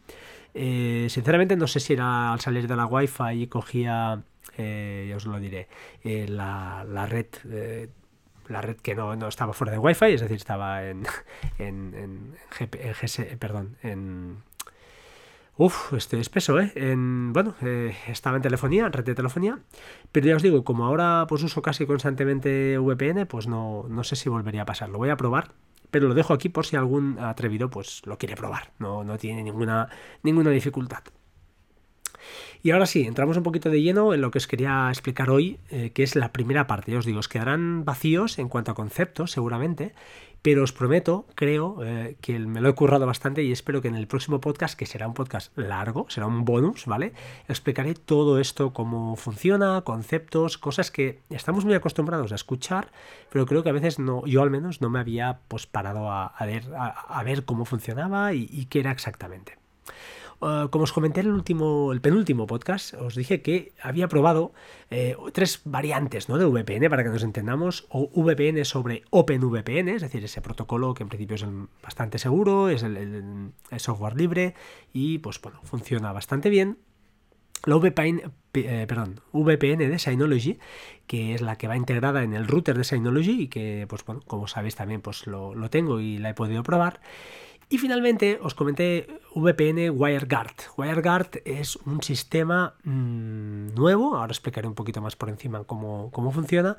Eh, 0.54 1.06
sinceramente 1.08 1.56
no 1.56 1.66
sé 1.66 1.80
si 1.80 1.94
era 1.94 2.32
al 2.32 2.40
salir 2.40 2.68
de 2.68 2.76
la 2.76 2.86
Wi-Fi 2.86 3.42
y 3.42 3.46
cogía, 3.46 4.22
eh, 4.58 5.06
ya 5.08 5.16
os 5.16 5.26
lo 5.26 5.38
diré, 5.38 5.68
eh, 6.02 6.26
la, 6.28 6.84
red 7.08 7.26
la 8.48 8.60
red 8.60 8.76
que 8.76 8.94
no, 8.94 9.28
estaba 9.28 9.54
fuera 9.54 9.72
de 9.72 9.78
Wi-Fi, 9.78 10.12
es 10.12 10.20
decir, 10.20 10.36
estaba 10.36 10.84
en, 10.84 11.04
en, 11.58 11.94
en, 11.94 13.38
perdón, 13.38 13.76
en... 13.82 14.42
Estoy 15.96 16.18
espeso, 16.18 16.58
¿eh? 16.58 16.72
En, 16.74 17.32
bueno, 17.32 17.54
estaba 18.08 18.36
en 18.36 18.42
telefonía, 18.42 18.86
en 18.86 18.92
red 18.92 19.04
de 19.04 19.14
telefonía, 19.14 19.60
pero 20.10 20.26
ya 20.26 20.34
os 20.34 20.42
digo, 20.42 20.64
como 20.64 20.84
ahora 20.84 21.26
pues 21.28 21.44
uso 21.44 21.62
casi 21.62 21.86
constantemente 21.86 22.78
VPN, 22.78 23.26
pues 23.26 23.46
no, 23.46 23.86
no 23.88 24.02
sé 24.02 24.16
si 24.16 24.28
volvería 24.28 24.62
a 24.62 24.64
pasar. 24.64 24.88
Lo 24.88 24.98
voy 24.98 25.10
a 25.10 25.16
probar 25.16 25.52
pero 25.92 26.08
lo 26.08 26.14
dejo 26.14 26.32
aquí 26.32 26.48
por 26.48 26.66
si 26.66 26.74
algún 26.74 27.20
atrevido 27.20 27.70
pues 27.70 28.02
lo 28.06 28.18
quiere 28.18 28.34
probar, 28.34 28.72
no, 28.80 29.04
no 29.04 29.16
tiene 29.18 29.44
ninguna, 29.44 29.88
ninguna 30.24 30.50
dificultad. 30.50 31.04
Y 32.62 32.70
ahora 32.70 32.86
sí, 32.86 33.02
entramos 33.02 33.36
un 33.36 33.42
poquito 33.42 33.70
de 33.70 33.82
lleno 33.82 34.14
en 34.14 34.20
lo 34.20 34.30
que 34.30 34.38
os 34.38 34.46
quería 34.46 34.88
explicar 34.88 35.30
hoy, 35.30 35.58
eh, 35.70 35.90
que 35.90 36.04
es 36.04 36.14
la 36.14 36.32
primera 36.32 36.68
parte. 36.68 36.92
Ya 36.92 36.98
os 36.98 37.04
digo, 37.04 37.18
os 37.18 37.28
quedarán 37.28 37.84
vacíos 37.84 38.38
en 38.38 38.48
cuanto 38.48 38.70
a 38.70 38.74
conceptos, 38.74 39.32
seguramente, 39.32 39.94
pero 40.42 40.64
os 40.64 40.72
prometo, 40.72 41.24
creo, 41.36 41.78
eh, 41.84 42.16
que 42.20 42.38
me 42.38 42.60
lo 42.60 42.68
he 42.68 42.74
currado 42.74 43.06
bastante 43.06 43.44
y 43.44 43.52
espero 43.52 43.80
que 43.80 43.88
en 43.88 43.94
el 43.94 44.08
próximo 44.08 44.40
podcast, 44.40 44.76
que 44.76 44.86
será 44.86 45.06
un 45.06 45.14
podcast 45.14 45.56
largo, 45.56 46.06
será 46.08 46.26
un 46.26 46.44
bonus, 46.44 46.86
¿vale? 46.86 47.12
Explicaré 47.48 47.94
todo 47.94 48.40
esto, 48.40 48.72
cómo 48.72 49.14
funciona, 49.14 49.82
conceptos, 49.82 50.58
cosas 50.58 50.90
que 50.90 51.20
estamos 51.30 51.64
muy 51.64 51.74
acostumbrados 51.74 52.32
a 52.32 52.34
escuchar, 52.34 52.90
pero 53.30 53.46
creo 53.46 53.62
que 53.62 53.70
a 53.70 53.72
veces 53.72 54.00
no, 54.00 54.26
yo 54.26 54.42
al 54.42 54.50
menos 54.50 54.80
no 54.80 54.90
me 54.90 54.98
había 54.98 55.38
pues 55.46 55.66
parado 55.66 56.10
a, 56.10 56.34
ver, 56.40 56.64
a, 56.76 57.22
ver 57.22 57.44
cómo 57.44 57.64
funcionaba 57.64 58.34
y 58.34 58.66
qué 58.66 58.80
era 58.80 58.90
exactamente. 58.90 59.62
Eh, 60.42 60.68
como 60.70 60.84
os 60.84 60.92
comenté 60.92 61.20
en 61.20 61.26
el 61.26 61.32
último, 61.32 61.92
el 61.92 62.00
penúltimo 62.00 62.46
podcast, 62.46 62.94
os 62.94 63.14
dije 63.14 63.42
que 63.42 63.72
había 63.80 64.08
probado 64.08 64.52
eh, 64.90 65.16
tres 65.32 65.60
variantes 65.64 66.28
¿no? 66.28 66.36
de 66.36 66.46
VPN 66.46 66.90
para 66.90 67.04
que 67.04 67.10
nos 67.10 67.22
entendamos, 67.22 67.86
o 67.90 68.10
VPN 68.10 68.64
sobre 68.64 69.04
OpenVPN, 69.10 69.88
es 69.88 70.02
decir, 70.02 70.24
ese 70.24 70.40
protocolo 70.40 70.94
que 70.94 71.04
en 71.04 71.08
principio 71.08 71.36
es 71.36 71.46
bastante 71.82 72.18
seguro, 72.18 72.68
es 72.68 72.82
el, 72.82 73.52
software 73.76 74.16
libre 74.16 74.54
y 74.92 75.18
pues 75.18 75.40
bueno, 75.40 75.60
funciona 75.62 76.12
bastante 76.12 76.50
bien. 76.50 76.78
La 77.64 77.76
VPN, 77.76 78.32
eh, 78.54 78.86
perdón, 78.88 79.20
VPN 79.32 79.88
de 79.88 79.98
Synology, 80.00 80.58
que 81.06 81.34
es 81.34 81.40
la 81.40 81.56
que 81.56 81.68
va 81.68 81.76
integrada 81.76 82.24
en 82.24 82.34
el 82.34 82.48
router 82.48 82.76
de 82.76 82.82
Synology 82.82 83.42
y 83.42 83.46
que, 83.46 83.86
pues 83.88 84.04
bueno, 84.04 84.20
como 84.26 84.48
sabéis 84.48 84.74
también 84.74 85.00
pues 85.00 85.28
lo 85.28 85.70
tengo 85.70 86.00
y 86.00 86.18
la 86.18 86.30
he 86.30 86.34
podido 86.34 86.64
probar. 86.64 87.00
Y 87.72 87.78
finalmente 87.78 88.38
os 88.42 88.52
comenté 88.52 89.08
VPN 89.34 89.88
WireGuard. 89.96 90.76
WireGuard 90.76 91.40
es 91.46 91.76
un 91.76 92.02
sistema 92.02 92.74
mm, 92.84 93.72
nuevo, 93.74 94.14
ahora 94.14 94.30
explicaré 94.30 94.68
un 94.68 94.74
poquito 94.74 95.00
más 95.00 95.16
por 95.16 95.30
encima 95.30 95.64
cómo, 95.64 96.10
funciona, 96.32 96.76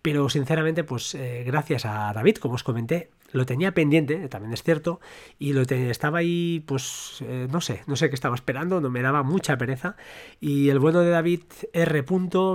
pero 0.00 0.30
sinceramente, 0.30 0.82
pues 0.82 1.14
eh, 1.14 1.44
gracias 1.46 1.84
a 1.84 2.10
David, 2.14 2.36
como 2.36 2.54
os 2.54 2.64
comenté, 2.64 3.10
lo 3.32 3.44
tenía 3.44 3.74
pendiente, 3.74 4.30
también 4.30 4.54
es 4.54 4.62
cierto, 4.62 4.98
y 5.38 5.52
lo 5.52 5.60
estaba 5.60 6.20
ahí, 6.20 6.64
pues 6.66 7.18
eh, 7.20 7.46
no 7.50 7.60
sé, 7.60 7.82
no 7.86 7.94
sé 7.94 8.08
qué 8.08 8.14
estaba 8.14 8.34
esperando, 8.34 8.80
no 8.80 8.88
me 8.88 9.02
daba 9.02 9.22
mucha 9.22 9.58
pereza. 9.58 9.96
Y 10.40 10.70
el 10.70 10.78
bueno 10.78 11.00
de 11.00 11.10
David 11.10 11.42
R. 11.74 12.04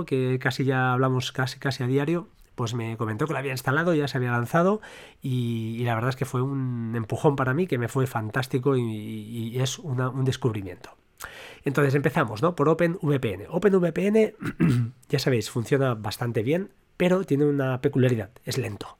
que 0.06 0.40
casi 0.40 0.64
ya 0.64 0.92
hablamos 0.92 1.30
casi, 1.30 1.60
casi 1.60 1.84
a 1.84 1.86
diario, 1.86 2.26
pues 2.56 2.74
me 2.74 2.96
comentó 2.96 3.26
que 3.26 3.34
lo 3.34 3.38
había 3.38 3.52
instalado, 3.52 3.94
ya 3.94 4.08
se 4.08 4.16
había 4.16 4.32
lanzado 4.32 4.80
y, 5.22 5.84
la 5.84 5.94
verdad 5.94 6.10
es 6.10 6.16
que 6.16 6.24
fue 6.24 6.42
un 6.42 6.94
empujón 6.96 7.36
para 7.36 7.54
mí 7.54 7.68
que 7.68 7.78
me 7.78 7.86
fue 7.86 8.08
fantástico 8.08 8.76
y, 8.76 9.56
es 9.60 9.78
un 9.78 10.24
descubrimiento. 10.24 10.90
Entonces 11.64 11.94
empezamos, 11.94 12.42
¿no? 12.42 12.54
Por 12.54 12.68
OpenVPN. 12.68 13.46
OpenVPN, 13.48 14.34
ya 15.08 15.18
sabéis, 15.18 15.50
funciona 15.50 15.94
bastante 15.94 16.42
bien, 16.42 16.70
pero 16.96 17.24
tiene 17.24 17.44
una 17.44 17.80
peculiaridad, 17.80 18.30
es 18.44 18.58
lento. 18.58 18.98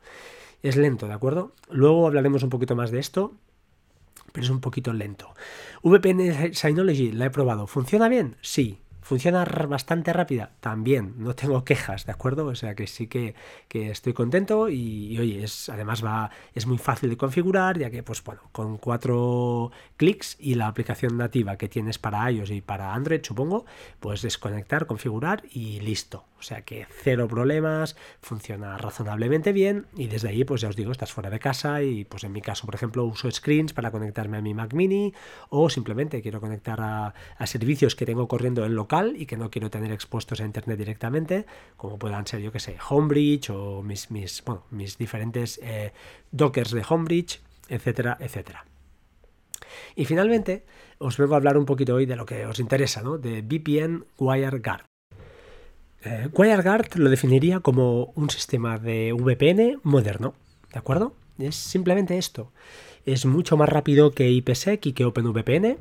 Es 0.62 0.76
lento, 0.76 1.06
¿de 1.06 1.14
acuerdo? 1.14 1.52
Luego 1.70 2.06
hablaremos 2.06 2.42
un 2.42 2.50
poquito 2.50 2.74
más 2.74 2.90
de 2.90 2.98
esto, 2.98 3.34
pero 4.32 4.44
es 4.44 4.50
un 4.50 4.60
poquito 4.60 4.92
lento. 4.92 5.32
VPN 5.82 6.54
Synology 6.54 7.12
la 7.12 7.26
he 7.26 7.30
probado. 7.30 7.66
¿Funciona 7.66 8.08
bien? 8.08 8.36
Sí, 8.40 8.80
¿Funciona 9.06 9.44
bastante 9.44 10.12
rápida? 10.12 10.50
También, 10.58 11.14
no 11.18 11.36
tengo 11.36 11.62
quejas, 11.62 12.06
¿de 12.06 12.10
acuerdo? 12.10 12.46
O 12.46 12.56
sea 12.56 12.74
que 12.74 12.88
sí 12.88 13.06
que, 13.06 13.36
estoy 13.70 14.14
contento 14.14 14.68
y, 14.68 15.16
oye, 15.20 15.44
es, 15.44 15.68
además 15.68 16.04
va, 16.04 16.32
es 16.54 16.66
muy 16.66 16.76
fácil 16.76 17.10
de 17.10 17.16
configurar, 17.16 17.78
ya 17.78 17.88
que, 17.88 18.02
pues 18.02 18.24
bueno, 18.24 18.42
con 18.50 18.78
cuatro 18.78 19.70
clics 19.96 20.36
y 20.40 20.56
la 20.56 20.66
aplicación 20.66 21.16
nativa 21.16 21.56
que 21.56 21.68
tienes 21.68 21.98
para 21.98 22.28
iOS 22.28 22.50
y 22.50 22.62
para 22.62 22.94
Android, 22.94 23.20
supongo, 23.22 23.64
pues 24.00 24.22
desconectar, 24.22 24.86
configurar 24.86 25.44
y 25.52 25.78
listo. 25.78 26.24
Sea 26.46 26.62
que 26.62 26.86
cero 27.02 27.26
problemas, 27.26 27.96
funciona 28.22 28.78
razonablemente 28.78 29.52
bien 29.52 29.86
y 29.96 30.06
desde 30.06 30.28
ahí, 30.28 30.44
pues 30.44 30.60
ya 30.60 30.68
os 30.68 30.76
digo, 30.76 30.92
estás 30.92 31.12
fuera 31.12 31.28
de 31.28 31.40
casa 31.40 31.82
y 31.82 32.04
pues 32.04 32.22
en 32.22 32.30
mi 32.30 32.40
caso, 32.40 32.66
por 32.66 32.76
ejemplo, 32.76 33.04
uso 33.04 33.28
screens 33.28 33.72
para 33.72 33.90
conectarme 33.90 34.36
a 34.36 34.40
mi 34.40 34.54
Mac 34.54 34.72
mini 34.72 35.12
o 35.48 35.68
simplemente 35.68 36.22
quiero 36.22 36.40
conectar 36.40 36.80
a, 36.80 37.14
servicios 37.46 37.96
que 37.96 38.06
tengo 38.06 38.28
corriendo 38.28 38.64
en 38.64 38.76
local 38.76 39.16
y 39.18 39.26
que 39.26 39.36
no 39.36 39.50
quiero 39.50 39.70
tener 39.70 39.90
expuestos 39.90 40.40
a 40.40 40.44
internet 40.44 40.78
directamente, 40.78 41.46
como 41.76 41.98
puedan 41.98 42.28
ser, 42.28 42.38
yo 42.38 42.52
que 42.52 42.60
sé, 42.60 42.76
Homebridge 42.90 43.50
o 43.50 43.82
mis, 43.82 44.12
mis, 44.12 44.44
bueno, 44.44 44.62
mis 44.70 44.98
diferentes 44.98 45.58
eh, 45.64 45.92
dockers 46.30 46.70
de 46.70 46.84
Homebridge, 46.88 47.40
etcétera, 47.68 48.18
etcétera. 48.20 48.64
Y 49.96 50.04
finalmente, 50.04 50.64
os 50.98 51.16
vengo 51.16 51.34
a 51.34 51.38
hablar 51.38 51.58
un 51.58 51.66
poquito 51.66 51.96
hoy 51.96 52.06
de 52.06 52.14
lo 52.14 52.24
que 52.24 52.46
os 52.46 52.60
interesa, 52.60 53.02
¿no? 53.02 53.18
De 53.18 53.42
VPN 53.42 54.04
WireGuard. 54.16 54.95
Eh, 56.06 56.28
WireGuard 56.32 56.94
lo 56.94 57.10
definiría 57.10 57.58
como 57.58 58.12
un 58.14 58.30
sistema 58.30 58.78
de 58.78 59.12
VPN 59.12 59.80
moderno, 59.82 60.34
¿de 60.72 60.78
acuerdo? 60.78 61.14
Es 61.36 61.56
simplemente 61.56 62.16
esto. 62.16 62.52
Es 63.04 63.26
mucho 63.26 63.56
más 63.56 63.68
rápido 63.68 64.12
que 64.12 64.30
IPsec 64.30 64.86
y 64.86 64.92
que 64.92 65.04
OpenVPN. 65.04 65.78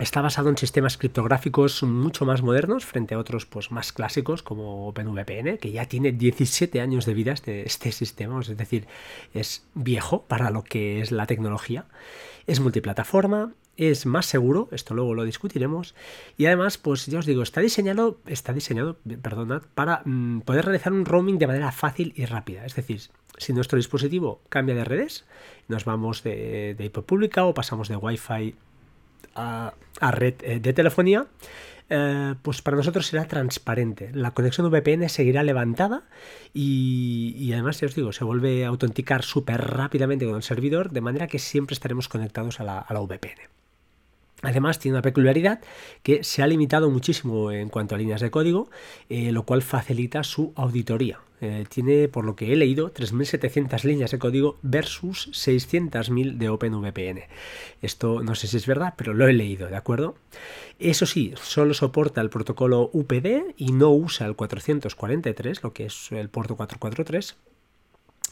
Está 0.00 0.22
basado 0.22 0.48
en 0.48 0.56
sistemas 0.56 0.96
criptográficos 0.96 1.84
mucho 1.84 2.24
más 2.24 2.42
modernos 2.42 2.84
frente 2.84 3.14
a 3.14 3.18
otros 3.18 3.46
pues, 3.46 3.70
más 3.70 3.92
clásicos 3.92 4.42
como 4.42 4.88
OpenVPN, 4.88 5.58
que 5.58 5.70
ya 5.70 5.86
tiene 5.86 6.10
17 6.10 6.80
años 6.80 7.06
de 7.06 7.14
vida 7.14 7.32
este, 7.32 7.64
este 7.64 7.92
sistema, 7.92 8.40
es 8.40 8.56
decir, 8.56 8.86
es 9.34 9.66
viejo 9.74 10.22
para 10.22 10.50
lo 10.50 10.64
que 10.64 11.00
es 11.00 11.12
la 11.12 11.26
tecnología. 11.26 11.86
Es 12.48 12.58
multiplataforma, 12.58 13.52
es 13.78 14.04
más 14.06 14.26
seguro, 14.26 14.68
esto 14.72 14.94
luego 14.94 15.14
lo 15.14 15.24
discutiremos, 15.24 15.94
y 16.36 16.46
además, 16.46 16.76
pues 16.76 17.06
ya 17.06 17.20
os 17.20 17.26
digo, 17.26 17.42
está 17.42 17.60
diseñado, 17.60 18.18
está 18.26 18.52
diseñado, 18.52 18.98
perdonad, 19.22 19.62
para 19.74 20.02
mm, 20.04 20.40
poder 20.40 20.66
realizar 20.66 20.92
un 20.92 21.04
roaming 21.04 21.38
de 21.38 21.46
manera 21.46 21.72
fácil 21.72 22.12
y 22.16 22.26
rápida. 22.26 22.66
Es 22.66 22.74
decir, 22.74 23.00
si 23.38 23.52
nuestro 23.52 23.76
dispositivo 23.76 24.42
cambia 24.48 24.74
de 24.74 24.84
redes, 24.84 25.24
nos 25.68 25.84
vamos 25.84 26.22
de, 26.22 26.74
de 26.76 26.84
IP 26.84 26.98
pública 27.02 27.44
o 27.44 27.54
pasamos 27.54 27.88
de 27.88 27.96
Wi-Fi 27.96 28.54
a, 29.38 30.10
red 30.10 30.34
eh, 30.42 30.60
de 30.60 30.72
telefonía, 30.72 31.26
eh, 31.90 32.34
pues 32.42 32.62
para 32.62 32.76
nosotros 32.76 33.06
será 33.06 33.26
transparente. 33.26 34.10
La 34.12 34.32
conexión 34.32 34.70
VPN 34.70 35.08
seguirá 35.08 35.42
levantada 35.42 36.02
y, 36.52 37.50
además, 37.52 37.80
ya 37.80 37.86
os 37.86 37.94
digo, 37.94 38.12
se 38.12 38.24
vuelve 38.24 38.64
a 38.64 38.68
autenticar 38.68 39.22
súper 39.22 39.60
rápidamente 39.60 40.26
con 40.26 40.36
el 40.36 40.42
servidor, 40.42 40.90
de 40.90 41.00
manera 41.00 41.28
que 41.28 41.38
siempre 41.38 41.74
estaremos 41.74 42.08
conectados 42.08 42.60
a 42.60 42.64
la, 42.64 42.78
a 42.78 42.92
la 42.92 43.00
VPN. 43.00 43.57
Además, 44.42 44.78
tiene 44.78 44.96
una 44.96 45.02
peculiaridad 45.02 45.60
que 46.02 46.22
se 46.22 46.42
ha 46.42 46.46
limitado 46.46 46.90
muchísimo 46.90 47.50
en 47.50 47.68
cuanto 47.68 47.94
a 47.94 47.98
líneas 47.98 48.20
de 48.20 48.30
código, 48.30 48.70
eh, 49.08 49.32
lo 49.32 49.42
cual 49.42 49.62
facilita 49.62 50.22
su 50.22 50.52
auditoría. 50.54 51.20
Eh, 51.40 51.64
tiene, 51.68 52.08
por 52.08 52.24
lo 52.24 52.34
que 52.34 52.52
he 52.52 52.56
leído, 52.56 52.92
3.700 52.92 53.84
líneas 53.84 54.10
de 54.10 54.18
código 54.18 54.58
versus 54.62 55.28
600.000 55.32 56.36
de 56.36 56.48
OpenVPN. 56.48 57.22
Esto 57.80 58.22
no 58.22 58.34
sé 58.34 58.48
si 58.48 58.56
es 58.56 58.66
verdad, 58.66 58.94
pero 58.96 59.14
lo 59.14 59.26
he 59.28 59.32
leído, 59.32 59.68
¿de 59.68 59.76
acuerdo? 59.76 60.16
Eso 60.78 61.06
sí, 61.06 61.34
solo 61.40 61.74
soporta 61.74 62.20
el 62.20 62.30
protocolo 62.30 62.90
UPD 62.92 63.54
y 63.56 63.72
no 63.72 63.90
usa 63.90 64.26
el 64.26 64.34
443, 64.34 65.62
lo 65.62 65.72
que 65.72 65.86
es 65.86 66.10
el 66.12 66.28
puerto 66.28 66.56
443. 66.56 67.36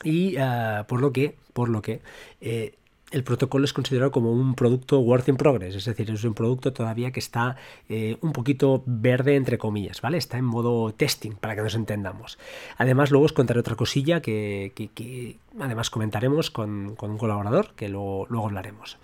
Y 0.04 0.36
ah, 0.36 0.84
por 0.88 1.00
lo 1.00 1.12
que, 1.12 1.36
por 1.52 1.68
lo 1.68 1.82
que 1.82 2.00
eh, 2.40 2.74
el 3.12 3.22
protocolo 3.22 3.64
es 3.64 3.72
considerado 3.72 4.10
como 4.10 4.32
un 4.32 4.54
producto 4.54 4.98
work 4.98 5.28
in 5.28 5.36
progress, 5.36 5.76
es 5.76 5.84
decir, 5.84 6.10
es 6.10 6.24
un 6.24 6.34
producto 6.34 6.72
todavía 6.72 7.12
que 7.12 7.20
está 7.20 7.56
eh, 7.88 8.16
un 8.20 8.32
poquito 8.32 8.82
verde 8.84 9.36
entre 9.36 9.58
comillas, 9.58 10.00
¿vale? 10.00 10.18
Está 10.18 10.38
en 10.38 10.44
modo 10.44 10.92
testing 10.92 11.32
para 11.32 11.54
que 11.54 11.62
nos 11.62 11.76
entendamos. 11.76 12.36
Además, 12.78 13.12
luego 13.12 13.26
os 13.26 13.32
contaré 13.32 13.60
otra 13.60 13.76
cosilla 13.76 14.20
que, 14.20 15.38
además 15.60 15.90
comentaremos 15.90 16.50
con, 16.50 16.96
un 17.00 17.18
colaborador, 17.18 17.74
que 17.76 17.88
luego, 17.88 18.26
luego, 18.28 18.46
hablaremos. 18.46 18.98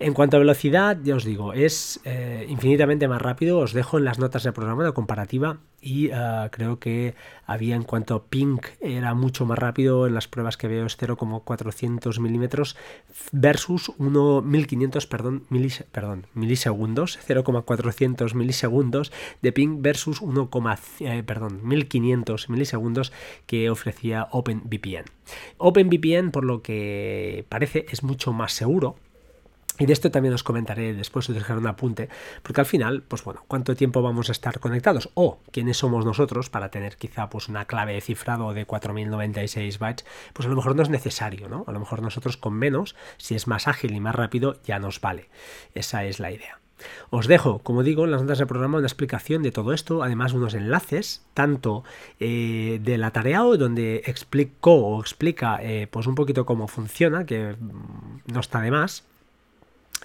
En 0.00 0.14
cuanto 0.14 0.36
a 0.36 0.40
velocidad, 0.40 0.98
ya 1.04 1.14
os 1.14 1.24
digo, 1.24 1.52
es 1.52 2.00
eh, 2.04 2.46
infinitamente 2.48 3.06
más 3.06 3.22
rápido, 3.22 3.58
os 3.58 3.72
dejo 3.72 3.98
en 3.98 4.04
las 4.04 4.18
notas 4.18 4.42
del 4.42 4.52
programa 4.52 4.82
la 4.82 4.92
comparativa 4.92 5.58
y 5.84 6.08
eh, 6.08 6.48
creo 6.50 6.78
que 6.78 7.14
había 7.46 7.76
en 7.76 7.82
cuanto 7.82 8.14
a 8.14 8.24
ping 8.24 8.58
era 8.80 9.14
mucho 9.14 9.44
más 9.44 9.58
rápido 9.58 10.06
en 10.06 10.14
las 10.14 10.26
pruebas 10.26 10.56
que 10.56 10.66
veo 10.66 10.86
es 10.86 10.96
0,400 10.96 12.18
milímetros 12.20 12.76
versus 13.44 13.90
1.1500 13.98 15.06
perdón, 15.06 15.42
perdón, 15.92 16.26
milisegundos 16.32 17.18
0,400 17.26 18.34
milisegundos 18.34 19.12
de 19.42 19.52
ping 19.52 19.82
versus 19.82 20.22
1, 20.22 20.48
eh, 21.00 21.22
perdón, 21.22 21.60
1500 21.62 22.48
milisegundos 22.48 23.12
que 23.44 23.68
ofrecía 23.68 24.28
OpenVPN. 24.30 25.04
OpenVPN 25.58 26.30
por 26.30 26.44
lo 26.44 26.62
que 26.62 27.44
parece 27.50 27.84
es 27.90 28.02
mucho 28.02 28.32
más 28.32 28.54
seguro 28.54 28.96
y 29.78 29.86
de 29.86 29.92
esto 29.92 30.10
también 30.10 30.34
os 30.34 30.44
comentaré 30.44 30.94
después, 30.94 31.28
os 31.28 31.34
dejaré 31.34 31.58
un 31.58 31.66
apunte, 31.66 32.08
porque 32.42 32.60
al 32.60 32.66
final, 32.66 33.02
pues 33.02 33.24
bueno, 33.24 33.44
¿cuánto 33.48 33.74
tiempo 33.74 34.02
vamos 34.02 34.28
a 34.28 34.32
estar 34.32 34.60
conectados? 34.60 35.10
O 35.14 35.40
quiénes 35.50 35.78
somos 35.78 36.04
nosotros 36.04 36.48
para 36.48 36.70
tener 36.70 36.96
quizá 36.96 37.28
pues 37.28 37.48
una 37.48 37.64
clave 37.64 37.94
de 37.94 38.00
cifrado 38.00 38.54
de 38.54 38.66
4096 38.66 39.78
bytes, 39.78 40.06
pues 40.32 40.46
a 40.46 40.50
lo 40.50 40.56
mejor 40.56 40.76
no 40.76 40.82
es 40.82 40.90
necesario, 40.90 41.48
¿no? 41.48 41.64
A 41.66 41.72
lo 41.72 41.80
mejor 41.80 42.02
nosotros 42.02 42.36
con 42.36 42.54
menos, 42.54 42.94
si 43.16 43.34
es 43.34 43.48
más 43.48 43.66
ágil 43.66 43.94
y 43.96 44.00
más 44.00 44.14
rápido, 44.14 44.62
ya 44.62 44.78
nos 44.78 45.00
vale. 45.00 45.28
Esa 45.74 46.04
es 46.04 46.20
la 46.20 46.30
idea. 46.30 46.60
Os 47.10 47.26
dejo, 47.26 47.60
como 47.60 47.82
digo, 47.82 48.04
en 48.04 48.10
las 48.10 48.22
notas 48.22 48.38
del 48.38 48.46
programa 48.46 48.78
una 48.78 48.86
explicación 48.86 49.42
de 49.42 49.52
todo 49.52 49.72
esto, 49.72 50.02
además 50.02 50.32
unos 50.32 50.54
enlaces, 50.54 51.24
tanto 51.32 51.84
eh, 52.20 52.80
de 52.82 52.98
la 52.98 53.10
tarea 53.10 53.40
donde 53.40 54.02
explicó 54.06 54.74
o 54.74 55.00
explica 55.00 55.58
eh, 55.62 55.88
pues 55.90 56.06
un 56.06 56.14
poquito 56.14 56.44
cómo 56.44 56.68
funciona, 56.68 57.26
que 57.26 57.56
mm, 57.58 58.32
no 58.32 58.40
está 58.40 58.60
de 58.60 58.70
más, 58.70 59.04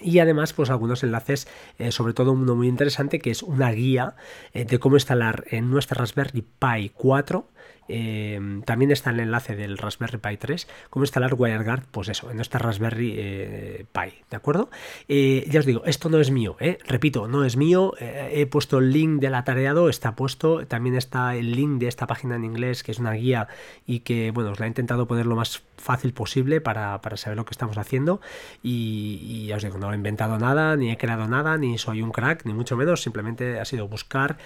y 0.02 0.20
además 0.20 0.54
pues 0.54 0.70
algunos 0.70 1.04
enlaces 1.04 1.48
eh, 1.78 1.92
sobre 1.92 2.14
todo 2.14 2.32
uno 2.32 2.56
muy 2.56 2.68
interesante 2.68 3.20
que 3.20 3.32
es 3.32 3.44
una 3.44 3.72
guía 3.72 4.16
eh, 4.54 4.66
de 4.66 4.80
cómo 4.80 4.96
instalar 4.96 5.46
en 5.50 5.70
nuestra 5.70 6.00
Raspberry 6.00 6.42
Pi 6.42 6.90
4 6.94 7.48
Em, 7.90 8.62
también 8.62 8.92
está 8.92 9.10
el 9.10 9.20
enlace 9.20 9.56
del 9.56 9.78
Raspberry 9.78 10.20
Pi 10.20 10.38
3, 10.38 10.68
cómo 10.92 11.04
instalar 11.04 11.34
WireGuard, 11.34 11.86
pues 11.92 12.08
eso, 12.10 12.30
en 12.30 12.36
nuestra 12.36 12.60
Raspberry 12.60 13.16
eh, 13.18 13.86
Pi, 13.92 14.14
¿de 14.30 14.38
acuerdo? 14.38 14.70
Eh, 15.08 15.46
ya 15.50 15.60
os 15.60 15.66
digo, 15.66 15.84
esto 15.86 16.08
no 16.10 16.20
es 16.20 16.30
mío, 16.30 16.56
¿eh? 16.60 16.78
repito, 16.86 17.28
no 17.28 17.44
es 17.44 17.58
mío, 17.58 17.94
he 18.00 18.46
puesto 18.46 18.78
el 18.78 18.92
link 18.92 19.20
del 19.20 19.34
atareado, 19.34 19.90
está 19.90 20.16
puesto, 20.16 20.68
también 20.68 20.96
está 20.96 21.36
el 21.36 21.52
link 21.52 21.80
de 21.80 21.88
esta 21.88 22.06
página 22.06 22.36
en 22.36 22.46
inglés, 22.46 22.84
que 22.84 22.92
es 22.92 23.00
una 23.00 23.14
guía 23.14 23.48
y 23.88 24.02
que, 24.02 24.32
bueno, 24.32 24.52
os 24.52 24.60
la 24.60 24.68
he 24.68 24.70
intentado 24.70 25.08
poner 25.08 25.26
lo 25.26 25.36
más 25.36 25.64
fácil 25.80 26.14
posible 26.14 26.62
para, 26.62 27.00
saber 27.16 27.38
lo 27.38 27.46
que 27.46 27.52
estamos 27.52 27.78
haciendo. 27.78 28.22
Y, 28.62 29.48
ya 29.48 29.56
os 29.56 29.64
digo, 29.64 29.78
no 29.78 29.92
he 29.92 29.96
inventado 29.96 30.38
nada, 30.38 30.76
ni 30.76 30.92
he 30.92 30.98
creado 30.98 31.28
nada, 31.28 31.58
ni 31.58 31.78
soy 31.78 32.02
un 32.02 32.12
crack, 32.12 32.46
ni 32.46 32.54
mucho 32.54 32.78
menos, 32.78 33.02
simplemente 33.02 33.60
ha 33.60 33.66
sido 33.66 33.88
buscar 33.88 34.38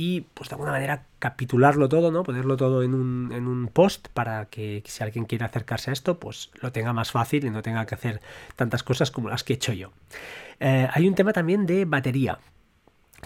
y 0.00 0.22
pues 0.32 0.48
de 0.48 0.54
alguna 0.54 0.72
manera 0.72 1.04
capitularlo 1.18 1.86
todo, 1.90 2.10
¿no? 2.10 2.22
Ponerlo 2.22 2.56
todo 2.56 2.82
en 2.82 2.94
un, 2.94 3.32
en 3.34 3.46
un 3.46 3.68
post 3.68 4.08
para 4.08 4.46
que 4.46 4.82
si 4.86 5.02
alguien 5.02 5.26
quiere 5.26 5.44
acercarse 5.44 5.90
a 5.90 5.92
esto, 5.92 6.18
pues 6.18 6.50
lo 6.62 6.72
tenga 6.72 6.94
más 6.94 7.10
fácil 7.10 7.44
y 7.44 7.50
no 7.50 7.60
tenga 7.60 7.84
que 7.84 7.96
hacer 7.96 8.22
tantas 8.56 8.82
cosas 8.82 9.10
como 9.10 9.28
las 9.28 9.44
que 9.44 9.52
he 9.52 9.56
hecho 9.56 9.74
yo. 9.74 9.92
Eh, 10.58 10.88
hay 10.90 11.06
un 11.06 11.14
tema 11.14 11.34
también 11.34 11.66
de 11.66 11.84
batería. 11.84 12.38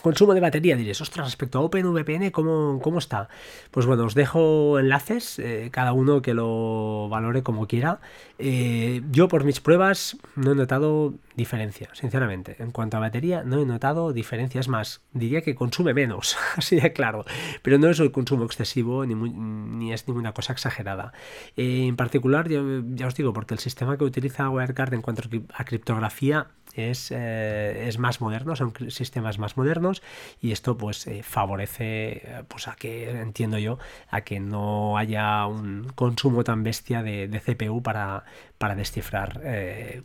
Consumo 0.03 0.35
de 0.35 0.41
batería, 0.41 0.77
diréis, 0.77 1.01
ostras, 1.01 1.27
respecto 1.27 1.59
a 1.59 1.63
OpenVPN, 1.63 2.31
¿cómo, 2.31 2.81
cómo 2.83 2.99
está? 2.99 3.29
Pues 3.71 3.87
bueno, 3.87 4.05
os 4.05 4.15
dejo 4.15 4.79
enlaces, 4.79 5.39
eh, 5.39 5.69
cada 5.73 5.93
uno 5.93 6.21
que 6.21 6.35
lo 6.35 7.09
valore 7.09 7.43
como 7.43 7.67
quiera. 7.67 8.01
Eh, 8.39 9.03
yo 9.11 9.29
por 9.29 9.45
mis 9.45 9.61
pruebas 9.61 10.17
no 10.37 10.53
he 10.53 10.55
notado 10.55 11.15
diferencia, 11.37 11.89
sinceramente. 11.95 12.57
En 12.59 12.71
cuanto 12.71 12.97
a 12.97 13.01
batería, 13.01 13.45
no 13.45 13.61
he 13.61 13.67
notado 13.67 14.13
diferencias 14.13 14.69
más. 14.69 15.01
Diría 15.13 15.43
que 15.43 15.55
consume 15.55 15.95
menos, 15.95 16.37
así 16.57 16.77
de 16.77 16.93
claro. 16.93 17.25
Pero 17.63 17.79
no 17.79 17.89
es 17.89 18.01
el 18.01 18.13
consumo 18.13 18.45
excesivo 18.45 19.07
ni, 19.07 19.15
ni 19.15 19.93
es 19.93 20.07
ninguna 20.09 20.33
cosa 20.33 20.53
exagerada. 20.53 21.13
Eh, 21.57 21.87
en 21.87 21.97
particular, 21.97 22.49
ya 22.49 23.07
os 23.07 23.15
digo, 23.15 23.33
porque 23.33 23.55
el 23.55 23.61
sistema 23.61 23.97
que 23.97 24.05
utiliza 24.05 24.51
WireGuard 24.51 24.95
en 24.95 25.03
cuanto 25.03 25.23
a 25.55 25.65
criptografía 25.65 26.49
es, 26.76 27.11
eh, 27.11 27.88
es 27.88 27.99
más 27.99 28.21
moderno, 28.21 28.57
son 28.57 28.73
sistemas 28.90 29.38
más 29.38 29.57
modernos 29.57 30.02
y 30.40 30.52
esto 30.52 30.76
pues 30.76 31.07
eh, 31.07 31.23
favorece 31.23 31.85
eh, 31.85 32.45
pues 32.49 32.69
a 32.69 32.76
que, 32.76 33.11
entiendo 33.11 33.59
yo, 33.59 33.78
a 34.09 34.23
que 34.23 34.40
no 34.40 34.99
haya 34.99 35.47
un 35.47 35.90
consumo 35.95 36.45
tan 36.45 36.62
bestia 36.62 37.02
de, 37.02 37.28
CPU 37.45 37.83
para, 37.83 38.25
para 38.59 38.75
descifrar 38.75 39.43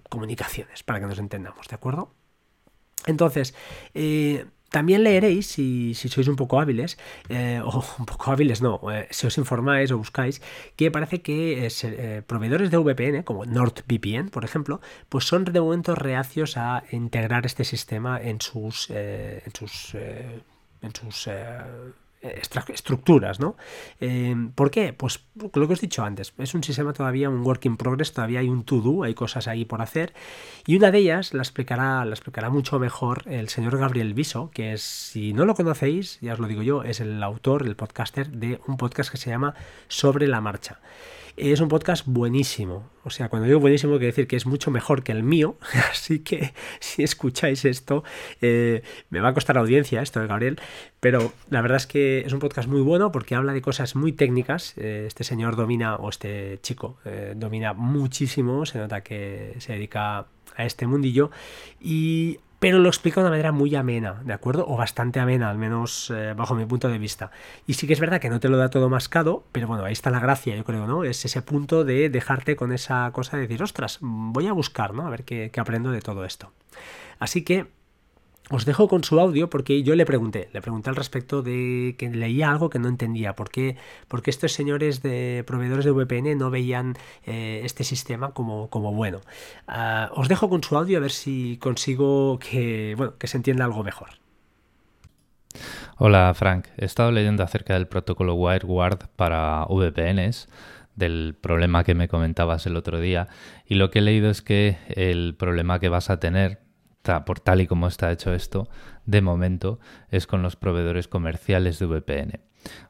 comunicaciones, 0.09 0.83
para 0.83 0.99
que 0.99 1.05
nos 1.05 1.19
entendamos, 1.19 1.67
¿de 1.67 1.75
acuerdo? 1.75 2.13
Entonces, 3.05 3.55
también 4.69 5.03
leeréis, 5.03 5.47
si, 5.47 5.93
sois 5.93 6.27
un 6.27 6.35
poco 6.35 6.59
hábiles, 6.59 6.97
eh, 7.29 7.61
o 7.63 7.83
un 7.99 8.05
poco 8.05 8.31
hábiles 8.31 8.61
no, 8.61 8.79
eh, 8.91 9.07
si 9.11 9.27
os 9.27 9.37
informáis 9.37 9.91
o 9.91 9.97
buscáis, 9.97 10.41
que 10.75 10.91
parece 10.91 11.21
que 11.21 11.67
eh, 11.67 12.21
proveedores 12.25 12.71
de 12.71 12.77
VPN, 12.77 13.23
como 13.23 13.45
NordVPN, 13.45 14.29
por 14.29 14.45
ejemplo, 14.45 14.81
pues 15.09 15.25
son 15.25 15.45
de 15.45 15.59
momento 15.59 15.95
reacios 15.95 16.57
a 16.57 16.83
integrar 16.91 17.45
este 17.45 17.63
sistema 17.63 18.21
en 18.21 18.41
sus, 18.41 18.89
en 18.89 19.51
sus, 19.53 19.95
en 19.95 20.95
sus 20.95 21.27
estructuras, 22.21 23.39
¿no? 23.39 23.55
Eh, 23.99 24.35
¿Por 24.55 24.71
qué? 24.71 24.93
Pues 24.93 25.25
lo 25.35 25.67
que 25.67 25.73
os 25.73 25.79
he 25.79 25.87
dicho 25.87 26.03
antes, 26.03 26.33
es 26.37 26.53
un 26.53 26.63
sistema 26.63 26.93
todavía, 26.93 27.29
un 27.29 27.45
work 27.45 27.65
in 27.65 27.77
progress, 27.77 28.13
todavía 28.13 28.39
hay 28.41 28.49
un 28.49 28.63
to-do, 28.63 29.03
hay 29.03 29.13
cosas 29.13 29.47
ahí 29.47 29.65
por 29.65 29.81
hacer, 29.81 30.13
y 30.65 30.75
una 30.75 30.91
de 30.91 30.99
ellas 30.99 31.33
la 31.33 31.41
explicará, 31.41 32.03
la 32.05 32.13
explicará 32.13 32.49
mucho 32.49 32.79
mejor 32.79 33.23
el 33.27 33.49
señor 33.49 33.77
Gabriel 33.77 34.13
Viso, 34.13 34.51
que 34.53 34.73
es, 34.73 34.81
si 34.81 35.33
no 35.33 35.45
lo 35.45 35.55
conocéis, 35.55 36.19
ya 36.21 36.33
os 36.33 36.39
lo 36.39 36.47
digo 36.47 36.61
yo, 36.61 36.83
es 36.83 36.99
el 36.99 37.21
autor, 37.23 37.65
el 37.65 37.75
podcaster 37.75 38.29
de 38.29 38.59
un 38.67 38.77
podcast 38.77 39.11
que 39.11 39.17
se 39.17 39.29
llama 39.29 39.55
Sobre 39.87 40.27
la 40.27 40.41
Marcha. 40.41 40.79
Es 41.37 41.59
un 41.59 41.69
podcast 41.69 42.05
buenísimo. 42.05 42.89
O 43.03 43.09
sea, 43.09 43.29
cuando 43.29 43.47
digo 43.47 43.59
buenísimo, 43.59 43.93
quiero 43.93 44.07
decir 44.07 44.27
que 44.27 44.35
es 44.35 44.45
mucho 44.45 44.71
mejor 44.71 45.03
que 45.03 45.11
el 45.11 45.23
mío. 45.23 45.55
Así 45.91 46.19
que 46.19 46.53
si 46.79 47.03
escucháis 47.03 47.65
esto, 47.65 48.03
eh, 48.41 48.83
me 49.09 49.19
va 49.19 49.29
a 49.29 49.33
costar 49.33 49.57
audiencia 49.57 50.01
esto 50.01 50.19
de 50.19 50.27
Gabriel. 50.27 50.59
Pero 50.99 51.31
la 51.49 51.61
verdad 51.61 51.77
es 51.77 51.87
que 51.87 52.19
es 52.19 52.33
un 52.33 52.39
podcast 52.39 52.67
muy 52.67 52.81
bueno 52.81 53.11
porque 53.11 53.35
habla 53.35 53.53
de 53.53 53.61
cosas 53.61 53.95
muy 53.95 54.11
técnicas. 54.11 54.73
Eh, 54.77 55.05
este 55.07 55.23
señor 55.23 55.55
domina, 55.55 55.95
o 55.95 56.09
este 56.09 56.59
chico, 56.61 56.97
eh, 57.05 57.33
domina 57.35 57.73
muchísimo. 57.73 58.65
Se 58.65 58.79
nota 58.79 59.01
que 59.01 59.55
se 59.59 59.73
dedica 59.73 60.27
a 60.55 60.65
este 60.65 60.87
mundillo. 60.87 61.31
Y 61.79 62.39
pero 62.59 62.79
lo 62.79 62.89
explica 62.89 63.21
de 63.21 63.25
una 63.25 63.31
manera 63.31 63.51
muy 63.51 63.73
amena, 63.75 64.21
¿de 64.25 64.33
acuerdo? 64.33 64.65
O 64.67 64.77
bastante 64.77 65.19
amena, 65.19 65.49
al 65.49 65.57
menos 65.57 66.11
eh, 66.13 66.33
bajo 66.35 66.55
mi 66.55 66.65
punto 66.65 66.89
de 66.89 66.97
vista. 66.97 67.31
Y 67.65 67.73
sí 67.73 67.87
que 67.87 67.93
es 67.93 67.99
verdad 67.99 68.19
que 68.19 68.29
no 68.29 68.39
te 68.39 68.49
lo 68.49 68.57
da 68.57 68.69
todo 68.69 68.89
mascado, 68.89 69.45
pero 69.51 69.67
bueno, 69.67 69.85
ahí 69.85 69.93
está 69.93 70.09
la 70.09 70.19
gracia, 70.19 70.55
yo 70.55 70.63
creo, 70.65 70.85
¿no? 70.85 71.03
Es 71.03 71.23
ese 71.23 71.41
punto 71.41 71.85
de 71.85 72.09
dejarte 72.09 72.55
con 72.55 72.71
esa 72.71 73.09
cosa 73.11 73.37
de 73.37 73.43
decir, 73.43 73.63
ostras, 73.63 73.99
voy 74.01 74.47
a 74.47 74.53
buscar, 74.53 74.93
¿no? 74.93 75.07
A 75.07 75.09
ver 75.09 75.23
qué, 75.23 75.49
qué 75.51 75.59
aprendo 75.59 75.91
de 75.91 76.01
todo 76.01 76.25
esto. 76.25 76.51
Así 77.19 77.43
que 77.43 77.67
os 78.49 78.65
dejo 78.65 78.87
con 78.87 79.03
su 79.03 79.19
audio 79.19 79.49
porque 79.49 79.83
yo 79.83 79.95
le 79.95 80.05
pregunté, 80.05 80.49
le 80.53 80.61
pregunté 80.61 80.89
al 80.89 80.95
respecto 80.95 81.41
de 81.41 81.95
que 81.97 82.09
leía 82.09 82.49
algo 82.49 82.69
que 82.69 82.79
no 82.79 82.87
entendía, 82.87 83.35
por 83.35 83.49
qué, 83.49 83.77
porque 84.07 84.31
estos 84.31 84.53
señores 84.53 85.01
de 85.03 85.43
proveedores 85.45 85.85
de 85.85 85.91
VPN 85.91 86.37
no 86.37 86.49
veían 86.49 86.95
eh, 87.25 87.61
este 87.63 87.83
sistema 87.83 88.31
como, 88.31 88.69
como 88.69 88.91
bueno. 88.93 89.21
Ah, 89.67 90.09
os 90.15 90.27
dejo 90.27 90.49
con 90.49 90.63
su 90.63 90.75
audio 90.75 90.97
a 90.97 91.01
ver 91.01 91.11
si 91.11 91.57
consigo 91.57 92.39
que, 92.39 92.95
bueno, 92.97 93.17
que 93.17 93.27
se 93.27 93.37
entienda 93.37 93.65
algo 93.65 93.83
mejor. 93.83 94.09
Hola 95.97 96.33
Frank, 96.33 96.67
he 96.77 96.85
estado 96.85 97.11
leyendo 97.11 97.43
acerca 97.43 97.73
del 97.73 97.87
protocolo 97.87 98.33
WireGuard 98.35 99.09
para 99.15 99.65
VPNs 99.69 100.47
del 100.95 101.35
problema 101.39 101.83
que 101.83 101.95
me 101.95 102.07
comentabas 102.07 102.65
el 102.65 102.75
otro 102.75 102.99
día 102.99 103.27
y 103.65 103.75
lo 103.75 103.89
que 103.89 103.99
he 103.99 104.01
leído 104.01 104.29
es 104.29 104.41
que 104.41 104.77
el 104.89 105.35
problema 105.35 105.79
que 105.79 105.89
vas 105.89 106.09
a 106.09 106.19
tener 106.19 106.68
por 107.25 107.39
tal 107.39 107.61
y 107.61 107.67
como 107.67 107.87
está 107.87 108.11
hecho 108.11 108.33
esto, 108.33 108.69
de 109.05 109.21
momento, 109.21 109.79
es 110.09 110.27
con 110.27 110.41
los 110.41 110.55
proveedores 110.55 111.07
comerciales 111.07 111.79
de 111.79 111.85
VPN. 111.85 112.39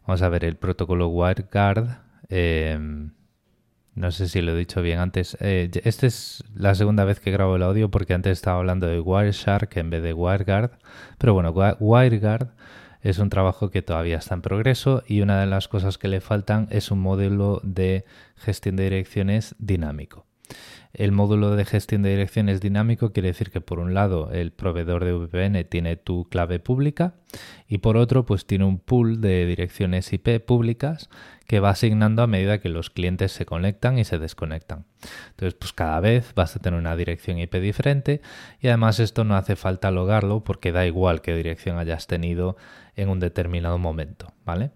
Vamos 0.05 0.21
a 0.21 0.29
ver 0.29 0.43
el 0.45 0.57
protocolo 0.57 1.07
WireGuard. 1.07 2.01
Em, 2.29 3.11
no 3.95 4.11
sé 4.11 4.27
si 4.27 4.41
lo 4.41 4.53
he 4.53 4.57
dicho 4.57 4.81
bien 4.81 4.99
antes. 4.99 5.37
Eh, 5.39 5.69
esta 5.83 6.07
es 6.07 6.43
la 6.55 6.75
segunda 6.75 7.03
vez 7.05 7.19
que 7.19 7.31
grabo 7.31 7.55
el 7.55 7.63
audio 7.63 7.89
porque 7.89 8.13
antes 8.13 8.33
estaba 8.33 8.59
hablando 8.59 8.87
de 8.87 8.99
Wireshark 8.99 9.75
en 9.77 9.89
vez 9.89 10.03
de 10.03 10.13
WireGuard. 10.13 10.71
Pero 11.17 11.33
bueno, 11.33 11.51
WireGuard 11.51 12.49
es 13.01 13.19
un 13.19 13.29
trabajo 13.29 13.69
que 13.69 13.81
todavía 13.81 14.17
está 14.17 14.35
en 14.35 14.41
progreso 14.41 15.03
y 15.07 15.21
una 15.21 15.39
de 15.39 15.45
las 15.45 15.67
cosas 15.67 15.97
que 15.97 16.07
le 16.07 16.21
faltan 16.21 16.67
es 16.69 16.91
un 16.91 16.99
modelo 16.99 17.61
de 17.63 18.05
gestión 18.35 18.75
de 18.75 18.83
direcciones 18.83 19.55
dinámico. 19.57 20.25
El 20.91 21.11
módulo 21.11 21.55
de 21.55 21.65
gestión 21.65 22.01
de 22.01 22.09
direcciones 22.09 22.61
dinámico 22.61 23.13
quiere 23.13 23.27
decir 23.27 23.51
que 23.51 23.61
por 23.61 23.77
un 23.77 23.93
lado 23.93 24.31
el 24.31 24.51
proveedor 24.51 25.05
de 25.05 25.13
VPN 25.13 25.63
tiene 25.65 25.97
tu 25.97 26.27
clave 26.29 26.59
pública 26.59 27.13
y 27.67 27.77
por 27.77 27.95
otro 27.95 28.25
pues 28.25 28.47
tiene 28.47 28.65
un 28.65 28.79
pool 28.79 29.21
de 29.21 29.45
direcciones 29.45 30.11
IP 30.11 30.43
públicas 30.43 31.09
que 31.45 31.59
va 31.59 31.69
asignando 31.69 32.23
a 32.23 32.27
medida 32.27 32.59
que 32.59 32.69
los 32.69 32.89
clientes 32.89 33.31
se 33.31 33.45
conectan 33.45 33.99
y 33.99 34.03
se 34.03 34.17
desconectan. 34.17 34.85
Entonces 35.29 35.53
pues 35.53 35.73
cada 35.73 35.99
vez 35.99 36.33
vas 36.33 36.55
a 36.55 36.59
tener 36.59 36.79
una 36.79 36.95
dirección 36.95 37.37
IP 37.37 37.55
diferente 37.57 38.21
y 38.59 38.67
además 38.67 38.99
esto 38.99 39.23
no 39.23 39.35
hace 39.35 39.55
falta 39.55 39.91
logarlo 39.91 40.43
porque 40.43 40.71
da 40.71 40.87
igual 40.87 41.21
qué 41.21 41.35
dirección 41.35 41.77
hayas 41.77 42.07
tenido 42.07 42.57
en 42.95 43.09
un 43.09 43.19
determinado 43.19 43.77
momento, 43.77 44.33
¿vale? 44.43 44.71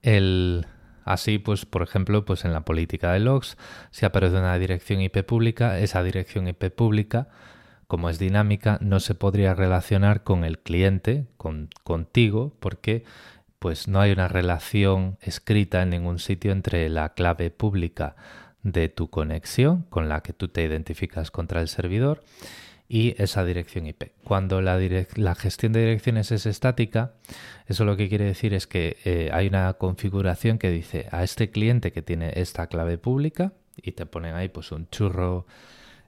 El, 0.00 0.66
Así, 1.04 1.38
pues, 1.38 1.66
por 1.66 1.82
ejemplo, 1.82 2.24
pues 2.24 2.44
en 2.44 2.52
la 2.52 2.64
política 2.64 3.12
de 3.12 3.20
logs, 3.20 3.56
si 3.90 4.06
aparece 4.06 4.36
una 4.36 4.58
dirección 4.58 5.00
IP 5.00 5.24
pública, 5.24 5.78
esa 5.78 6.02
dirección 6.02 6.48
IP 6.48 6.70
pública, 6.70 7.28
como 7.86 8.08
es 8.08 8.18
dinámica, 8.18 8.78
no 8.80 9.00
se 9.00 9.14
podría 9.14 9.54
relacionar 9.54 10.22
con 10.22 10.44
el 10.44 10.58
cliente, 10.58 11.26
con, 11.36 11.68
contigo, 11.84 12.56
porque 12.60 13.04
pues 13.58 13.86
no 13.86 14.00
hay 14.00 14.10
una 14.10 14.28
relación 14.28 15.18
escrita 15.20 15.82
en 15.82 15.90
ningún 15.90 16.18
sitio 16.18 16.52
entre 16.52 16.88
la 16.88 17.10
clave 17.10 17.50
pública 17.50 18.16
de 18.62 18.88
tu 18.88 19.08
conexión 19.08 19.82
con 19.90 20.08
la 20.08 20.20
que 20.22 20.32
tú 20.32 20.48
te 20.48 20.64
identificas 20.64 21.30
contra 21.30 21.60
el 21.60 21.68
servidor 21.68 22.22
y 22.92 23.14
esa 23.16 23.42
dirección 23.42 23.86
IP. 23.86 24.12
Cuando 24.22 24.60
la, 24.60 24.76
gestión 25.34 25.72
de 25.72 25.80
direcciones 25.80 26.30
es 26.30 26.44
estática, 26.44 27.14
eso 27.66 27.86
lo 27.86 27.96
que 27.96 28.10
quiere 28.10 28.26
decir 28.26 28.52
es 28.52 28.66
que 28.66 28.98
eh, 29.06 29.30
hay 29.32 29.46
una 29.46 29.72
configuración 29.72 30.58
que 30.58 30.70
dice 30.70 31.06
a 31.10 31.24
este 31.24 31.50
cliente 31.50 31.90
que 31.90 32.02
tiene 32.02 32.34
esta 32.36 32.66
clave 32.66 32.98
pública 32.98 33.54
y 33.78 33.92
te 33.92 34.04
ponen 34.04 34.34
ahí 34.34 34.50
pues 34.50 34.72
un 34.72 34.90
churro 34.90 35.46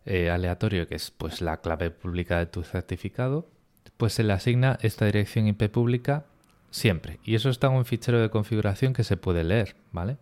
eh, 0.04 0.28
aleatorio 0.28 0.86
que 0.86 0.96
es 0.96 1.10
pues 1.10 1.40
la 1.40 1.62
clave 1.62 1.90
pública 1.90 2.38
de 2.38 2.44
tu 2.44 2.62
certificado, 2.64 3.48
pues 3.96 4.12
se 4.12 4.22
le 4.22 4.34
asigna 4.34 4.78
esta 4.82 5.06
dirección 5.06 5.48
IP 5.48 5.70
pública 5.70 6.26
siempre. 6.70 7.18
Y 7.24 7.34
eso 7.34 7.48
está 7.48 7.68
en 7.68 7.76
un 7.76 7.86
fichero 7.86 8.20
de 8.20 8.28
configuración 8.28 8.92
que 8.92 9.04
se 9.04 9.16
puede 9.16 9.42
leer, 9.42 9.74
¿vale? 9.90 10.18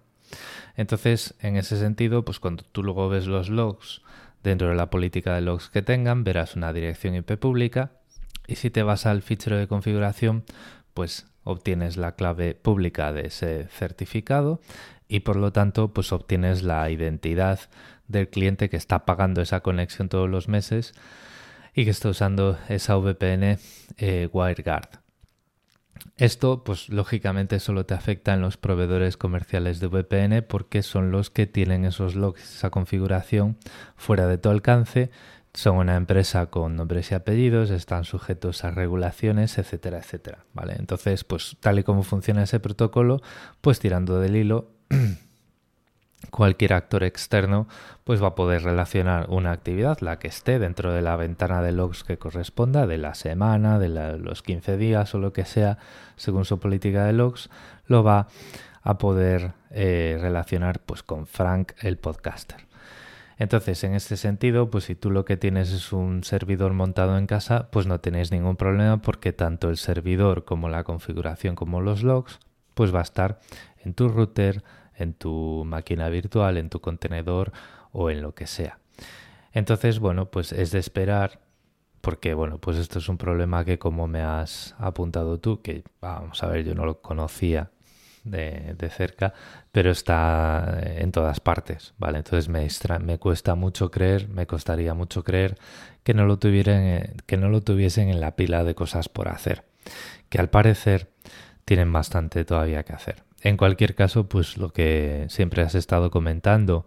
Entonces, 0.77 1.35
en 1.41 1.57
ese 1.57 1.77
sentido, 1.77 2.25
pues 2.25 2.39
cuando 2.39 2.63
tú 2.63 2.85
luego 2.85 3.09
ves 3.09 3.27
los 3.27 3.49
logs 3.49 4.03
Dentro 4.43 4.69
de 4.69 4.75
la 4.75 4.91
política 4.91 5.35
de 5.35 5.41
logs 5.41 5.71
que 5.71 5.83
tengan 5.83 6.25
verás 6.25 6.57
una 6.57 6.73
dirección 6.73 7.15
IP 7.15 7.37
pública 7.37 7.93
y 8.47 8.57
si 8.57 8.71
te 8.71 8.83
vas 8.83 9.07
al 9.07 9.23
fichero 9.23 9.57
de 9.57 9.69
configuración 9.69 10.45
pues 10.95 11.27
obtienes 11.45 11.97
la 11.97 12.17
clave 12.17 12.55
pública 12.55 13.13
de 13.13 13.27
ese 13.27 13.69
certificado 13.69 14.61
y 15.09 15.21
por 15.21 15.37
lo 15.37 15.53
tanto 15.53 15.93
pues 15.93 16.13
obtienes 16.13 16.63
la 16.63 16.91
identidad 16.91 17.61
del 18.09 18.29
cliente 18.29 18.69
que 18.69 18.77
está 18.77 19.05
pagando 19.05 19.43
esa 19.43 19.61
conexión 19.61 20.09
todos 20.09 20.29
los 20.29 20.49
meses 20.49 20.93
y 21.75 21.85
que 21.85 21.91
está 21.91 22.09
usando 22.09 22.59
esa 22.69 22.97
VPN 22.97 23.59
eh, 23.97 24.29
WireGuard. 24.33 25.02
Esto, 26.17 26.63
pues 26.65 26.89
lógicamente 26.89 27.59
solo 27.59 27.87
te 27.87 27.95
afecta 27.95 28.35
en 28.35 28.41
los 28.41 28.57
proveedores 28.57 29.17
comerciales 29.17 29.81
de 29.81 29.89
VPN 29.89 30.43
porque 30.43 30.83
son 30.83 31.11
los 31.11 31.31
que 31.31 31.47
tienen 31.47 31.85
esos 31.85 32.15
logs, 32.15 32.43
esa 32.43 32.71
configuración 32.71 33.57
fuera 33.97 34.27
de 34.27 34.39
tu 34.39 34.49
alcance. 34.51 35.11
Son 35.55 35.77
una 35.77 35.97
empresa 35.97 36.47
con 36.47 36.77
nombres 36.77 37.11
y 37.11 37.15
apellidos, 37.15 37.71
están 37.71 38.05
sujetos 38.05 38.65
a 38.65 38.71
regulaciones, 38.71 39.59
etcétera, 39.59 39.99
etcétera. 39.99 40.45
¿Vale? 40.55 40.77
Entonces, 40.79 41.25
pues 41.25 41.57
tal 41.61 41.79
y 41.79 41.83
como 41.83 42.03
funciona 42.03 42.45
ese 42.45 42.61
protocolo, 42.61 43.21
pues 43.61 43.79
tirando 43.79 44.19
del 44.19 44.37
hilo 44.37 44.71
cualquier 46.31 46.73
actor 46.73 47.05
externo 47.05 47.67
pues 48.05 48.23
va 48.23 48.29
a 48.29 48.35
poder 48.35 48.63
relacionar 48.63 49.27
una 49.29 49.53
actividad, 49.53 49.99
la 50.01 50.19
que 50.19 50.29
esté 50.29 50.59
dentro 50.59 50.93
de 50.93 51.03
la 51.03 51.17
ventana 51.17 51.63
de 51.63 51.73
logs 51.73 52.05
que 52.05 52.19
corresponda, 52.19 52.87
de 52.87 52.99
la 52.99 53.15
semana, 53.15 53.79
de 53.79 53.89
los 54.19 54.43
15 54.43 54.77
días 54.77 55.15
o 55.15 55.19
lo 55.19 55.33
que 55.33 55.45
sea, 55.45 55.79
según 56.17 56.45
su 56.45 56.59
política 56.59 57.05
de 57.05 57.13
logs, 57.13 57.51
lo 57.87 58.03
va 58.03 58.29
a 58.83 58.99
poder 58.99 59.53
eh, 59.71 60.19
relacionar 60.21 60.81
pues 60.81 61.03
con 61.03 61.27
Frank 61.27 61.73
el 61.81 61.99
podcaster. 61.99 62.67
Entonces, 63.39 63.83
en 63.83 63.95
este 63.95 64.17
sentido, 64.17 64.71
pues 64.71 64.85
si 64.85 64.95
tú 64.95 65.11
lo 65.11 65.25
que 65.25 65.37
tienes 65.37 65.73
es 65.73 65.93
un 65.93 66.23
servidor 66.23 66.75
montado 66.75 67.19
en 67.19 67.27
casa, 67.27 67.71
pues 67.71 67.87
no 67.87 68.01
tenéis 68.01 68.31
ningún 68.31 68.57
problema 68.57 69.03
porque 69.03 69.33
tanto 69.33 69.69
el 69.69 69.79
servidor 69.79 70.45
como 70.45 70.69
la 70.69 70.85
configuración 70.85 71.57
como 71.57 71.81
los 71.81 72.03
logs, 72.03 72.39
pues 72.75 72.95
va 72.95 73.01
a 73.01 73.03
estar 73.03 73.41
en 73.85 73.95
tu 73.95 74.09
router, 74.09 74.63
en 74.97 75.15
tu 75.15 75.65
máquina 75.67 76.09
virtual, 76.09 76.57
en 76.57 76.71
tu 76.71 76.81
contenedor 76.81 77.53
o 77.93 78.11
en 78.11 78.23
lo 78.23 78.35
que 78.35 78.47
sea. 78.47 78.79
Entonces, 79.53 79.99
bueno, 79.99 80.31
pues 80.31 80.53
es 80.53 80.71
de 80.71 80.79
esperar 80.79 81.41
porque, 82.01 82.35
bueno, 82.35 82.59
pues 82.59 82.79
esto 82.79 82.99
es 82.99 83.09
un 83.09 83.17
problema 83.17 83.65
que 83.65 83.79
como 83.79 84.09
me 84.09 84.23
has 84.23 84.75
apuntado 84.79 85.39
tú, 85.39 85.63
que 85.63 85.85
vamos 86.01 86.43
a 86.43 86.49
ver, 86.49 86.65
yo 86.65 86.75
no 86.75 86.85
lo 86.85 87.01
conocía 87.01 87.71
de, 88.25 88.91
cerca, 88.91 89.33
pero 89.71 89.91
está 89.91 90.81
en 90.83 91.13
todas 91.13 91.41
partes, 91.41 91.95
¿vale? 91.99 92.19
Entonces 92.19 92.49
me, 92.49 92.67
me 93.05 93.19
cuesta 93.19 93.55
mucho 93.55 93.91
creer, 93.91 94.29
me 94.29 94.47
costaría 94.47 94.95
mucho 94.95 95.23
creer 95.25 95.59
que 96.03 96.15
no, 96.15 96.27
lo 96.27 96.39
que 96.41 97.37
no 97.37 97.49
lo 97.49 97.61
tuviesen 97.61 98.09
en 98.09 98.21
la 98.21 98.37
pila 98.37 98.65
de 98.65 98.75
cosas 98.75 99.09
por 99.09 99.29
hacer, 99.29 99.65
que 100.29 100.39
al 100.39 100.51
parecer 100.51 101.09
tienen 101.65 101.93
bastante 101.93 102.45
todavía 102.45 102.85
que 102.85 102.93
hacer. 102.93 103.23
En 103.43 103.57
cualquier 103.57 103.95
caso, 103.95 104.29
pues 104.29 104.57
lo 104.57 104.73
que 104.73 105.27
siempre 105.29 105.63
has 105.63 105.75
estado 105.75 106.11
comentando 106.11 106.87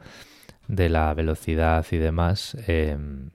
de 0.67 0.89
la 0.89 1.13
velocidad 1.13 1.85
y 1.91 1.97
demás, 1.97 2.57
em, 2.67 3.31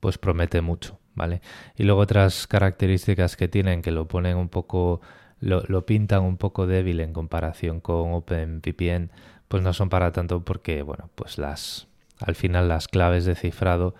pues 0.00 0.18
promete 0.18 0.60
mucho, 0.60 0.98
¿vale? 1.14 1.40
Y 1.76 1.84
luego 1.84 2.00
otras 2.00 2.46
características 2.46 3.36
que 3.36 3.48
tienen 3.48 3.82
que 3.82 3.90
lo 3.92 4.08
ponen 4.08 4.36
un 4.36 4.48
poco, 4.48 5.00
lo, 5.40 5.86
pintan 5.86 6.22
un 6.22 6.36
poco 6.36 6.66
débil 6.66 7.00
en 7.00 7.12
comparación 7.12 7.80
con 7.80 8.12
OpenVPN, 8.12 9.10
pues 9.48 9.62
no 9.62 9.72
son 9.72 9.88
para 9.88 10.12
tanto 10.12 10.44
porque, 10.44 10.82
bueno, 10.82 11.10
pues 11.14 11.38
las, 11.38 11.88
al 12.20 12.34
final 12.34 12.68
las 12.68 12.88
claves 12.88 13.24
de 13.24 13.34
cifrado 13.34 13.94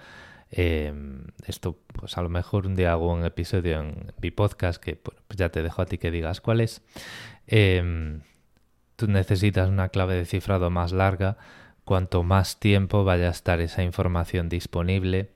Em, 0.51 1.27
esto, 1.47 1.79
pues 1.93 2.17
a 2.17 2.23
lo 2.23 2.31
mejor 2.31 2.67
un 2.67 2.75
día 2.75 2.93
hago 2.93 3.13
un 3.13 3.25
episodio 3.25 3.81
en 3.81 4.13
mi 4.21 4.31
podcast 4.31 4.83
que 4.83 4.97
pues 4.97 5.19
ya 5.37 5.51
te 5.51 5.63
dejo 5.63 5.83
a 5.83 5.87
ti 5.87 5.99
que 5.99 6.11
digas 6.11 6.41
cuál 6.41 6.61
es. 6.61 6.83
Em, 7.47 8.23
tú 8.99 9.07
necesitas 9.07 9.69
una 9.69 9.91
clave 9.91 10.17
de 10.17 10.25
cifrado 10.25 10.71
más 10.71 10.91
larga 10.91 11.37
cuanto 11.85 12.25
más 12.25 12.59
tiempo 12.59 13.05
vaya 13.05 13.29
a 13.29 13.31
estar 13.31 13.61
esa 13.61 13.85
información 13.85 14.49
disponible 14.49 15.31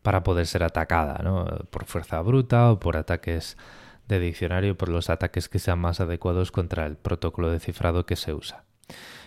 para 0.00 0.22
poder 0.22 0.46
ser 0.46 0.62
atacada, 0.62 1.20
¿no? 1.22 1.44
Por 1.70 1.84
fuerza 1.84 2.22
bruta 2.22 2.72
o 2.72 2.80
por 2.80 2.96
ataques 2.96 3.58
de 4.08 4.18
diccionario, 4.18 4.78
por 4.78 4.88
los 4.88 5.10
ataques 5.10 5.50
que 5.50 5.58
sean 5.58 5.78
más 5.78 6.00
adecuados 6.00 6.50
contra 6.52 6.86
el 6.86 6.96
protocolo 6.96 7.50
de 7.50 7.60
cifrado 7.60 8.06
que 8.06 8.16
se 8.16 8.32
usa. 8.32 8.64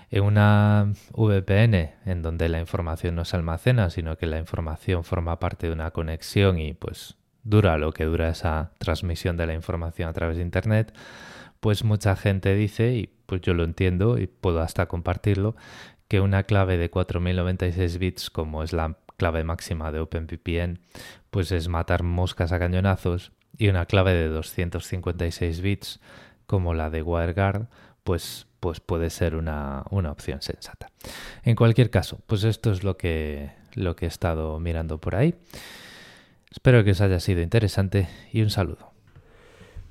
En 0.09 0.23
una 0.23 0.91
VPN, 1.13 1.93
en 2.05 2.23
donde 2.23 2.49
la 2.49 2.59
información 2.59 3.13
no 3.13 3.23
se 3.23 3.35
almacena, 3.37 3.91
sino 3.91 4.17
que 4.17 4.25
la 4.25 4.39
información 4.39 5.03
forma 5.03 5.39
parte 5.39 5.67
de 5.67 5.73
una 5.73 5.91
conexión 5.91 6.57
y 6.57 6.73
pues 6.73 7.17
dura 7.43 7.77
lo 7.77 7.93
que 7.93 8.05
dura 8.05 8.29
esa 8.29 8.71
transmisión 8.79 9.37
de 9.37 9.45
la 9.45 9.53
información 9.53 10.09
a 10.09 10.13
través 10.13 10.37
de 10.37 10.43
Internet, 10.43 10.91
pues 11.65 11.84
mucha 11.84 12.15
gente 12.15 12.54
dice, 12.54 12.93
y 12.93 13.10
pues 13.25 13.41
yo 13.41 13.56
lo 13.56 13.63
entiendo 13.63 14.19
y 14.19 14.28
puedo 14.28 14.62
hasta 14.62 14.86
compartirlo, 14.86 15.56
que 16.08 16.21
una 16.21 16.43
clave 16.43 16.78
de 16.78 16.91
4096 16.91 17.97
bits, 17.97 18.30
como 18.30 18.62
es 18.62 18.71
la 18.71 18.99
clave 19.17 19.43
máxima 19.43 19.91
de 19.91 19.99
OpenVPN, 19.99 20.78
pues 21.32 21.51
es 21.51 21.67
matar 21.67 22.04
moscas 22.04 22.51
a 22.51 22.60
cañonazos, 22.60 23.32
y 23.58 23.69
una 23.69 23.88
clave 23.88 24.13
de 24.13 24.28
256 24.28 25.62
bits, 25.62 26.01
como 26.45 26.75
la 26.75 26.91
de 26.91 27.01
WireGuard, 27.01 27.65
pues 28.04 28.45
pues 28.60 28.80
puede 28.80 29.10
ser 29.10 29.36
una, 29.36 29.86
opción 29.89 30.43
sensata. 30.43 30.91
En 31.41 31.56
cualquier 31.56 31.89
caso, 31.89 32.19
pues 32.28 32.43
esto 32.43 32.71
es 32.71 32.84
lo 32.84 32.95
que, 32.95 33.49
lo 33.73 33.95
que 33.95 34.06
he 34.06 34.08
estado 34.08 34.60
mirando 34.60 34.99
por 34.99 35.15
ahí. 35.15 35.34
Espero 36.51 36.84
que 36.84 36.91
os 36.91 37.01
haya 37.01 37.19
sido 37.19 37.41
interesante 37.41 38.08
y 38.32 38.43
un 38.43 38.51
saludo. 38.51 38.94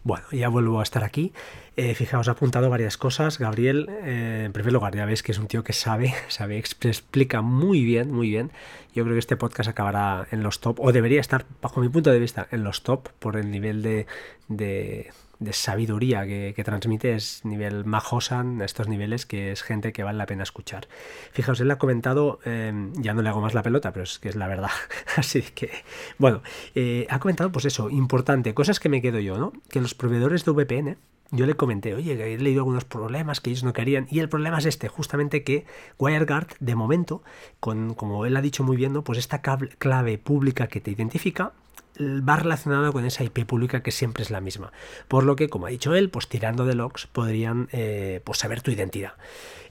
Bueno, 0.05 0.27
ya 0.33 0.51
vuelvo 0.51 0.81
a 0.81 0.83
estar 0.83 1.03
aquí. 1.03 1.33
Eh, 1.77 1.95
fijaos, 1.95 2.29
he 2.29 2.31
apuntado 2.31 2.69
varias 2.69 2.99
cosas. 2.99 3.39
Gabriel, 3.39 3.89
eh, 4.05 4.43
en 4.45 4.53
primer 4.53 4.71
lugar, 4.71 4.95
ya 4.95 5.07
veis 5.07 5.23
que 5.23 5.33
es 5.33 5.39
un 5.39 5.47
tío 5.47 5.65
que 5.65 5.73
sabe, 5.73 6.15
sabe, 6.29 6.59
explica 6.59 7.41
muy 7.41 7.83
bien, 7.83 8.13
muy 8.13 8.29
bien. 8.29 8.53
Yo 8.95 9.03
creo 9.05 9.15
que 9.15 9.21
este 9.21 9.37
podcast 9.37 9.71
acabará 9.71 10.29
en 10.31 10.43
los 10.43 10.61
top, 10.61 10.79
o 10.79 10.93
debería 10.93 11.23
estar, 11.23 11.47
bajo 11.63 11.81
mi 11.81 11.89
punto 11.89 12.11
de 12.11 12.19
vista, 12.19 12.47
en 12.51 12.65
los 12.65 12.83
top 12.83 13.09
por 13.19 13.37
el 13.37 13.51
nivel 13.51 13.83
de, 13.83 14.07
de 14.49 15.11
sabiduría 15.53 16.27
que, 16.27 16.63
transmite 16.65 17.15
es 17.15 17.45
nivel 17.45 17.85
Mahosan, 17.85 18.63
estos 18.63 18.89
niveles 18.89 19.27
que 19.27 19.53
es 19.53 19.63
gente 19.63 19.93
que 19.93 20.03
vale 20.03 20.19
la 20.19 20.27
pena 20.27 20.43
escuchar. 20.43 20.89
Fijaos, 21.33 21.61
él 21.61 21.71
ha 21.71 21.79
comentado, 21.79 22.41
em, 22.45 22.93
ya 22.95 23.15
no 23.15 23.23
le 23.23 23.29
hago 23.29 23.41
más 23.41 23.55
la 23.55 23.63
pelota, 23.63 23.93
pero 23.93 24.05
es 24.05 24.19
que 24.19 24.29
es 24.29 24.37
la 24.37 24.49
verdad. 24.49 24.71
Así 25.17 25.43
que, 25.43 25.71
bueno, 26.19 26.43
eh, 26.75 27.07
ha 27.11 27.19
comentado, 27.19 27.53
pues 27.53 27.65
eso, 27.65 27.91
importante, 27.91 28.55
cosas 28.55 28.81
que 28.81 28.89
me 28.89 29.03
quedo 29.03 29.21
yo, 29.21 29.39
¿no? 29.39 29.53
Que 29.71 29.81
los 29.81 29.95
proveedores 29.95 30.45
de 30.45 30.53
VPN, 30.53 30.97
yo 31.31 31.47
le 31.47 31.55
comenté, 31.55 31.95
oye, 31.95 32.35
he 32.35 32.39
leído 32.39 32.61
algunos 32.61 32.85
problemas 32.85 33.41
que 33.41 33.51
ellos 33.51 33.65
no 33.65 33.73
querían, 33.73 34.07
y 34.11 34.21
el 34.21 34.29
problema 34.29 34.59
es 34.59 34.67
este, 34.67 34.89
justamente 34.89 35.43
que 35.43 35.67
WireGuard, 35.99 36.49
de 36.61 36.75
momento, 36.75 37.23
con, 37.61 37.95
como 37.95 38.27
él 38.27 38.37
ha 38.37 38.41
dicho 38.41 38.63
muy 38.63 38.77
bien, 38.77 39.03
pues 39.03 39.19
esta 39.19 39.43
clave 39.43 40.19
pública 40.19 40.69
que 40.69 40.81
te 40.81 40.91
identifica, 40.91 41.53
va 42.01 42.37
relacionado 42.37 42.93
con 42.93 43.05
esa 43.05 43.25
IP 43.25 43.47
pública 43.47 43.83
que 43.83 43.91
siempre 43.91 44.23
es 44.23 44.31
la 44.31 44.41
misma. 44.41 44.73
Por 45.09 45.25
lo 45.25 45.37
que, 45.37 45.49
como 45.49 45.67
ha 45.67 45.71
dicho 45.71 45.95
él, 45.95 46.11
pues 46.11 46.29
tirando 46.29 46.65
de 46.65 46.75
logs 46.75 47.07
podrían 47.07 47.69
eh, 47.73 48.21
pues 48.25 48.39
saber 48.39 48.63
tu 48.63 48.71
identidad. 48.71 49.13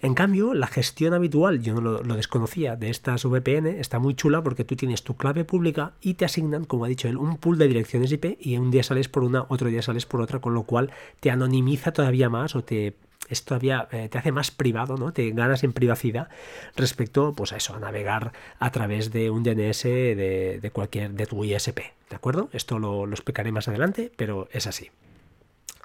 En 0.02 0.16
cambio, 0.16 0.54
la 0.54 0.68
gestión 0.68 1.14
habitual, 1.14 1.62
yo 1.62 1.74
no 1.74 1.82
lo, 1.82 2.04
lo, 2.04 2.16
desconocía, 2.16 2.76
de 2.76 2.90
estas 2.90 3.24
VPN 3.24 3.68
está 3.68 4.00
muy 4.00 4.16
chula 4.16 4.44
porque 4.44 4.66
tú 4.66 4.76
tienes 4.76 5.04
tu 5.04 5.16
clave 5.16 5.46
pública 5.46 5.94
y 6.02 6.16
te 6.16 6.26
asignan, 6.26 6.66
como 6.66 6.84
ha 6.84 6.90
dicho 6.90 7.08
él, 7.08 7.18
un 7.18 7.38
pool 7.38 7.58
de 7.58 7.70
direcciones 7.70 8.12
IP 8.12 8.38
y 8.40 8.58
un 8.58 8.70
día 8.70 8.84
sales 8.84 9.08
por 9.08 9.24
una, 9.24 9.46
otro 9.48 9.70
día 9.70 9.82
sales 9.82 10.06
por 10.06 10.22
otra, 10.22 10.40
con 10.40 10.54
lo 10.54 10.64
cual 10.64 10.92
te 11.22 11.32
anonimiza 11.32 11.94
todavía 11.94 12.30
más 12.30 12.56
o 12.56 12.64
te 12.64 12.96
es 13.30 13.46
todavía 13.46 13.88
eh, 13.92 14.10
te 14.10 14.18
hace 14.18 14.32
más 14.32 14.52
privado, 14.52 14.98
¿no? 14.98 15.14
Te 15.14 15.30
ganas 15.32 15.64
en 15.64 15.74
privacidad 15.74 16.30
respecto, 16.76 17.34
pues 17.34 17.54
a 17.54 17.58
eso, 17.58 17.76
a 17.76 17.80
navegar 17.80 18.34
a 18.60 18.72
través 18.72 19.12
de 19.12 19.30
un 19.30 19.44
DNS 19.44 19.84
de, 19.84 20.72
cualquier, 20.74 21.12
de 21.12 21.26
tu 21.26 21.44
ISP, 21.44 21.80
¿de 22.10 22.16
acuerdo? 22.16 22.50
Esto 22.54 22.80
lo, 22.80 23.10
explicaré 23.10 23.52
más 23.52 23.68
adelante, 23.68 24.12
pero 24.16 24.48
es 24.52 24.68
así. 24.68 24.92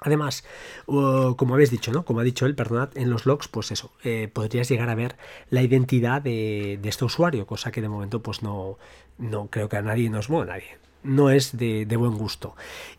Además, 0.01 0.45
como 0.85 1.53
habéis 1.55 1.71
dicho, 1.71 1.91
¿no? 1.91 2.05
Como 2.05 2.21
ha 2.21 2.23
dicho 2.23 2.45
él, 2.45 2.55
perdonad, 2.55 2.97
en 2.97 3.09
los 3.09 3.25
logs, 3.25 3.49
pues 3.49 3.71
eso, 3.71 3.91
eh, 4.03 4.29
podrías 4.31 4.69
llegar 4.69 4.89
a 4.89 4.95
ver 4.95 5.17
la 5.49 5.61
identidad 5.61 6.21
de, 6.21 6.79
este 6.83 7.03
usuario, 7.03 7.45
cosa 7.45 7.71
que 7.71 7.81
de 7.81 7.89
momento, 7.89 8.21
pues 8.21 8.41
no, 8.41 8.77
no 9.17 9.47
creo 9.47 9.67
que 9.67 9.75
a 9.75 9.81
nadie 9.81 10.09
nos 10.09 10.29
mueva 10.29 10.53
nadie 10.53 10.79
no 11.03 11.29
es 11.29 11.57
de, 11.57 11.85
buen 11.97 12.17
gusto. 12.17 12.55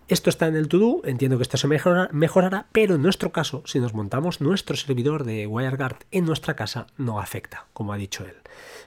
Esto 0.09 0.29
está 0.29 0.49
en 0.49 0.57
el 0.57 0.69
to-do, 0.69 1.03
entiendo 1.05 1.37
que 1.37 1.43
esto 1.43 1.57
se 1.57 1.69
mejorará, 1.69 2.67
pero 2.73 2.97
en 2.97 3.03
nuestro 3.03 3.31
caso, 3.31 3.63
si 3.65 3.79
nos 3.79 3.95
montamos 3.95 4.41
nuestro 4.41 4.77
servidor 4.77 5.25
de 5.25 5.47
WireGuard 5.47 5.99
en 6.11 6.25
nuestra 6.25 6.57
casa, 6.57 6.89
no 6.97 7.21
afecta, 7.21 7.67
como 7.73 7.93
ha 7.93 7.97
dicho 7.97 8.25
él. 8.25 8.35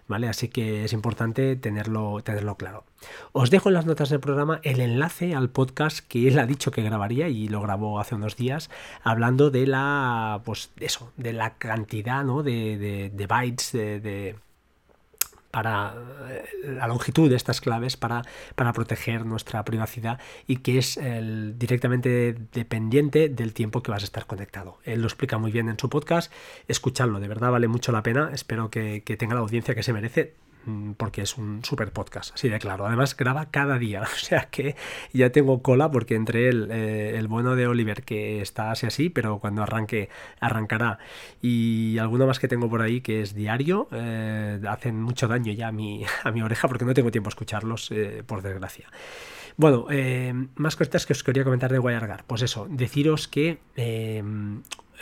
¿Vale? 0.06 0.28
Así 0.28 0.50
que 0.50 0.84
es 0.84 0.92
importante 0.92 1.56
tenerlo, 1.56 2.22
tenerlo 2.24 2.58
claro. 2.58 2.84
Os 3.32 3.50
dejo 3.50 3.70
en 3.70 3.76
las 3.76 3.86
notas 3.86 4.10
del 4.10 4.20
programa 4.20 4.60
el 4.64 4.82
enlace 4.82 5.34
al 5.34 5.50
podcast 5.50 6.00
que 6.06 6.28
él 6.28 6.40
ha 6.40 6.46
dicho 6.46 6.72
que 6.72 6.82
grabaría 6.82 7.30
y 7.30 7.48
lo 7.48 7.62
grabó 7.62 8.02
hace 8.02 8.16
unos 8.16 8.36
días, 8.36 8.70
hablando 9.02 9.50
de 9.50 9.66
la, 9.66 10.42
pues 10.44 10.72
eso, 10.82 11.14
de 11.16 11.32
la 11.32 11.54
cantidad 11.58 12.26
¿no? 12.26 12.44
de, 12.44 13.12
de, 13.14 13.28
bytes 13.28 13.72
de 13.72 14.36
para 15.54 15.94
eh, 16.30 16.44
la 16.64 16.88
longitud 16.88 17.30
de 17.30 17.36
estas 17.36 17.62
claves 17.62 17.96
para, 17.96 18.24
para 18.56 18.74
proteger 18.74 19.24
nuestra 19.24 19.64
privacidad 19.64 20.20
y 20.48 20.58
que 20.58 20.80
es 20.80 20.98
el, 20.98 21.60
directamente 21.60 22.36
dependiente 22.52 23.30
del 23.30 23.54
tiempo 23.54 23.84
que 23.84 23.92
vas 23.92 24.02
a 24.02 24.06
estar 24.06 24.26
conectado. 24.26 24.80
Él 24.84 25.02
lo 25.02 25.06
explica 25.06 25.38
muy 25.38 25.52
bien 25.52 25.70
en 25.70 25.78
su 25.78 25.90
podcast, 25.90 26.34
escuchadlo, 26.68 27.20
de 27.20 27.28
verdad 27.28 27.52
vale 27.52 27.68
mucho 27.68 27.92
la 27.92 28.02
pena, 28.02 28.32
espero 28.34 28.72
que, 28.72 29.04
que 29.06 29.16
tenga 29.16 29.36
la 29.36 29.42
audiencia 29.42 29.76
que 29.76 29.84
se 29.84 29.94
merece 29.94 30.34
porque 30.98 31.22
es 31.22 31.38
un 31.38 31.64
super 31.64 31.92
podcast, 31.92 32.34
así 32.34 32.50
de 32.50 32.60
claro. 32.60 32.86
Además 32.86 33.16
graba 33.16 33.50
cada 33.52 33.78
día, 33.78 34.02
o 34.14 34.18
sea 34.18 34.50
que 34.50 34.76
ya 35.12 35.32
tengo 35.32 35.62
cola 35.62 35.92
porque 35.92 36.16
entre 36.16 36.50
el, 36.50 36.70
eh, 36.72 37.18
el 37.18 37.28
bueno 37.28 37.56
de 37.56 37.68
Oliver 37.68 38.04
que 38.04 38.42
está 38.42 38.72
así 38.72 38.86
así, 38.86 39.10
pero 39.10 39.40
cuando 39.40 39.64
arranque 39.64 40.10
arrancará 40.40 41.00
y 41.42 41.98
alguno 41.98 42.28
más 42.28 42.40
que 42.40 42.48
tengo 42.48 42.70
por 42.70 42.82
ahí 42.82 43.02
que 43.02 43.22
es 43.22 43.34
diario, 43.34 43.88
eh, 43.92 44.60
hacen 44.68 45.02
mucho 45.02 45.28
daño 45.28 45.52
ya 45.54 45.70
a 45.70 45.72
mi, 45.72 46.06
a 46.24 46.32
mi 46.32 46.42
oreja 46.42 46.68
porque 46.68 46.86
no 46.86 46.94
tengo 46.94 47.12
tiempo 47.12 47.30
a 47.30 47.32
escucharlos, 47.32 47.92
eh, 47.92 48.24
por 48.26 48.42
desgracia. 48.42 48.88
Bueno, 49.56 49.86
más 50.56 50.76
cositas 50.76 51.06
que 51.06 51.14
os 51.14 51.24
quería 51.24 51.44
comentar 51.44 51.72
de 51.72 51.78
WireGuard. 51.78 52.24
Pues 52.26 52.42
eso, 52.42 52.66
deciros 52.72 53.28
que 53.28 53.60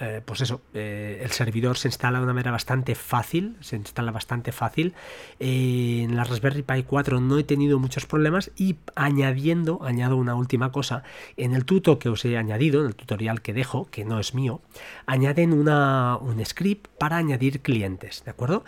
eh, 0.01 0.19
pues 0.25 0.41
eso, 0.41 0.61
eh, 0.73 1.21
el 1.23 1.29
servidor 1.29 1.77
se 1.77 1.87
instala 1.87 2.17
de 2.17 2.23
una 2.23 2.33
manera 2.33 2.49
bastante 2.49 2.95
fácil, 2.95 3.55
se 3.59 3.75
instala 3.75 4.11
bastante 4.11 4.51
fácil. 4.51 4.95
Eh, 5.39 6.01
en 6.03 6.15
la 6.15 6.23
Raspberry 6.23 6.63
Pi 6.63 6.81
4 6.81 7.21
no 7.21 7.37
he 7.37 7.43
tenido 7.43 7.77
muchos 7.77 8.07
problemas 8.07 8.49
y 8.57 8.77
añadiendo, 8.95 9.83
añado 9.83 10.17
una 10.17 10.33
última 10.33 10.71
cosa, 10.71 11.03
en 11.37 11.53
el 11.53 11.65
tuto 11.65 11.99
que 11.99 12.09
os 12.09 12.25
he 12.25 12.35
añadido, 12.35 12.81
en 12.81 12.87
el 12.87 12.95
tutorial 12.95 13.43
que 13.43 13.53
dejo, 13.53 13.89
que 13.91 14.03
no 14.03 14.19
es 14.19 14.33
mío, 14.33 14.61
añaden 15.05 15.53
una, 15.53 16.17
un 16.17 16.43
script 16.43 16.87
para 16.97 17.17
añadir 17.17 17.61
clientes, 17.61 18.23
¿de 18.25 18.31
acuerdo? 18.31 18.63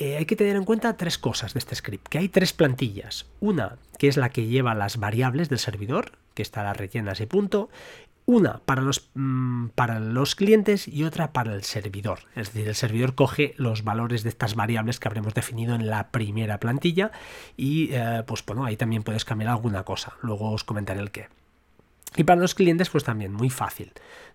hay 0.00 0.24
que 0.24 0.34
tener 0.34 0.56
en 0.56 0.64
cuenta 0.64 0.96
tres 0.96 1.16
cosas 1.16 1.54
de 1.54 1.58
este 1.60 1.76
script, 1.76 2.08
que 2.08 2.18
hay 2.18 2.28
tres 2.28 2.52
plantillas. 2.52 3.26
Una, 3.38 3.76
que 3.98 4.08
es 4.08 4.16
la 4.16 4.30
que 4.30 4.46
lleva 4.46 4.74
las 4.74 4.96
variables 4.96 5.48
del 5.48 5.60
servidor, 5.60 6.12
que 6.34 6.42
estará 6.42 6.72
rellena 6.72 7.12
ese 7.12 7.28
punto, 7.28 7.68
una 8.32 8.60
para 8.64 8.82
los, 8.82 9.10
mm, 9.14 9.68
para 9.74 10.00
los 10.00 10.34
clientes 10.34 10.88
y 10.88 11.04
otra 11.04 11.32
para 11.32 11.54
el 11.54 11.62
servidor. 11.64 12.20
Es 12.34 12.52
decir, 12.52 12.68
el 12.68 12.74
servidor 12.74 13.14
coge 13.14 13.54
los 13.56 13.84
valores 13.84 14.22
de 14.22 14.28
estas 14.28 14.54
variables 14.54 14.98
que 14.98 15.08
habremos 15.08 15.34
definido 15.34 15.74
en 15.74 15.88
la 15.88 16.10
primera 16.10 16.58
plantilla 16.58 17.12
y 17.56 17.90
eh, 17.92 18.22
pues 18.26 18.44
bueno, 18.44 18.64
ahí 18.64 18.76
también 18.76 19.02
puedes 19.02 19.24
cambiar 19.24 19.50
alguna 19.50 19.84
cosa. 19.84 20.14
Luego 20.22 20.50
os 20.50 20.64
comentaré 20.64 21.00
el 21.00 21.10
qué. 21.10 21.28
Y 22.16 22.24
para 22.24 22.40
los 22.40 22.54
clientes, 22.54 22.90
pues 22.90 23.04
también 23.04 23.32
muy 23.32 23.50
fácil. 23.50 23.92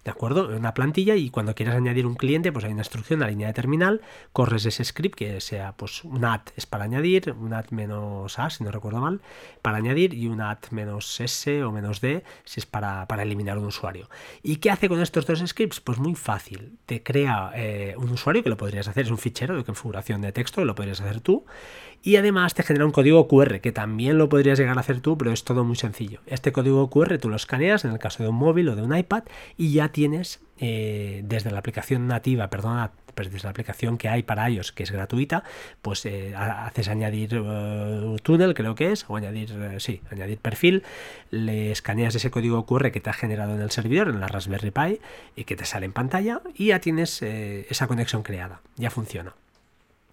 ¿De 0.07 0.11
acuerdo? 0.11 0.47
Una 0.55 0.73
plantilla 0.73 1.15
y 1.15 1.29
cuando 1.29 1.53
quieras 1.53 1.75
añadir 1.75 2.07
un 2.07 2.15
cliente, 2.15 2.53
pues 2.53 2.63
hay 2.63 2.71
una 2.71 2.81
instrucción, 2.81 3.19
una 3.19 3.27
línea 3.27 3.47
de 3.47 3.53
terminal, 3.53 4.01
corres 4.31 4.65
ese 4.65 4.85
script 4.85 5.15
que 5.15 5.41
sea 5.41 5.73
pues 5.75 6.05
un 6.05 6.23
add 6.23 6.43
es 6.55 6.65
para 6.65 6.85
añadir, 6.85 7.35
un 7.37 7.53
add 7.53 7.71
menos 7.71 8.39
a, 8.39 8.49
si 8.49 8.63
no 8.63 8.71
recuerdo 8.71 9.01
mal, 9.01 9.19
para 9.61 9.77
añadir 9.77 10.13
y 10.13 10.27
un 10.27 10.39
add 10.39 10.59
menos 10.71 11.19
s 11.19 11.61
o 11.61 11.73
menos 11.73 11.99
d 11.99 12.23
si 12.45 12.61
es 12.61 12.65
para, 12.65 13.05
eliminar 13.19 13.57
un 13.57 13.65
usuario. 13.65 14.09
¿Y 14.43 14.57
qué 14.57 14.71
hace 14.71 14.87
con 14.87 15.01
estos 15.01 15.25
dos 15.25 15.43
scripts? 15.45 15.81
Pues 15.81 15.97
muy 15.97 16.15
fácil. 16.15 16.77
Te 16.85 17.03
crea 17.03 17.51
eh, 17.55 17.93
un 17.97 18.09
usuario 18.09 18.43
que 18.43 18.49
lo 18.49 18.55
podrías 18.55 18.87
hacer, 18.87 19.05
es 19.05 19.11
un 19.11 19.17
fichero 19.17 19.57
de 19.57 19.65
configuración 19.65 20.21
de 20.21 20.31
texto 20.31 20.61
que 20.61 20.65
lo 20.65 20.75
podrías 20.75 21.01
hacer 21.01 21.19
tú 21.19 21.45
y 22.03 22.15
además 22.15 22.53
te 22.53 22.63
genera 22.63 22.85
un 22.85 22.91
código 22.91 23.27
QR 23.27 23.59
que 23.59 23.71
también 23.71 24.17
lo 24.17 24.29
podrías 24.29 24.59
llegar 24.59 24.77
a 24.77 24.81
hacer 24.81 25.01
tú, 25.01 25.17
pero 25.17 25.31
es 25.31 25.43
todo 25.43 25.63
muy 25.63 25.75
sencillo. 25.75 26.21
Este 26.25 26.51
código 26.51 26.89
QR 26.89 27.17
tú 27.17 27.29
lo 27.29 27.35
escaneas 27.35 27.85
en 27.85 27.91
el 27.91 27.99
caso 27.99 28.23
de 28.23 28.29
un 28.29 28.35
móvil 28.35 28.69
o 28.69 28.75
de 28.75 28.81
un 28.81 28.95
iPad 28.95 29.23
y 29.57 29.73
ya 29.73 29.89
tienes 29.89 30.39
eh, 30.59 31.21
desde 31.23 31.51
la 31.51 31.59
aplicación 31.59 32.07
nativa, 32.07 32.49
perdona, 32.49 32.91
pues 33.13 33.31
desde 33.31 33.45
la 33.45 33.51
aplicación 33.51 33.97
que 33.97 34.09
hay 34.09 34.23
para 34.23 34.47
ellos, 34.47 34.71
que 34.71 34.83
es 34.83 34.91
gratuita, 34.91 35.43
pues 35.81 36.05
eh, 36.05 36.35
haces 36.35 36.87
añadir 36.87 37.39
uh, 37.39 38.17
túnel, 38.19 38.53
creo 38.53 38.75
que 38.75 38.91
es, 38.91 39.05
o 39.07 39.15
añadir, 39.15 39.51
eh, 39.51 39.79
sí, 39.79 40.01
añadir 40.11 40.37
perfil, 40.37 40.83
le 41.31 41.71
escaneas 41.71 42.15
ese 42.15 42.31
código 42.31 42.65
QR 42.65 42.91
que 42.91 42.99
te 42.99 43.09
ha 43.09 43.13
generado 43.13 43.55
en 43.55 43.61
el 43.61 43.71
servidor, 43.71 44.09
en 44.09 44.19
la 44.19 44.27
Raspberry 44.27 44.71
Pi, 44.71 44.99
y 45.35 45.43
que 45.45 45.55
te 45.55 45.65
sale 45.65 45.85
en 45.85 45.93
pantalla, 45.93 46.41
y 46.55 46.67
ya 46.67 46.79
tienes 46.79 47.21
esa 47.21 47.87
conexión 47.87 48.23
creada, 48.23 48.61
ya 48.77 48.89
funciona. 48.89 49.33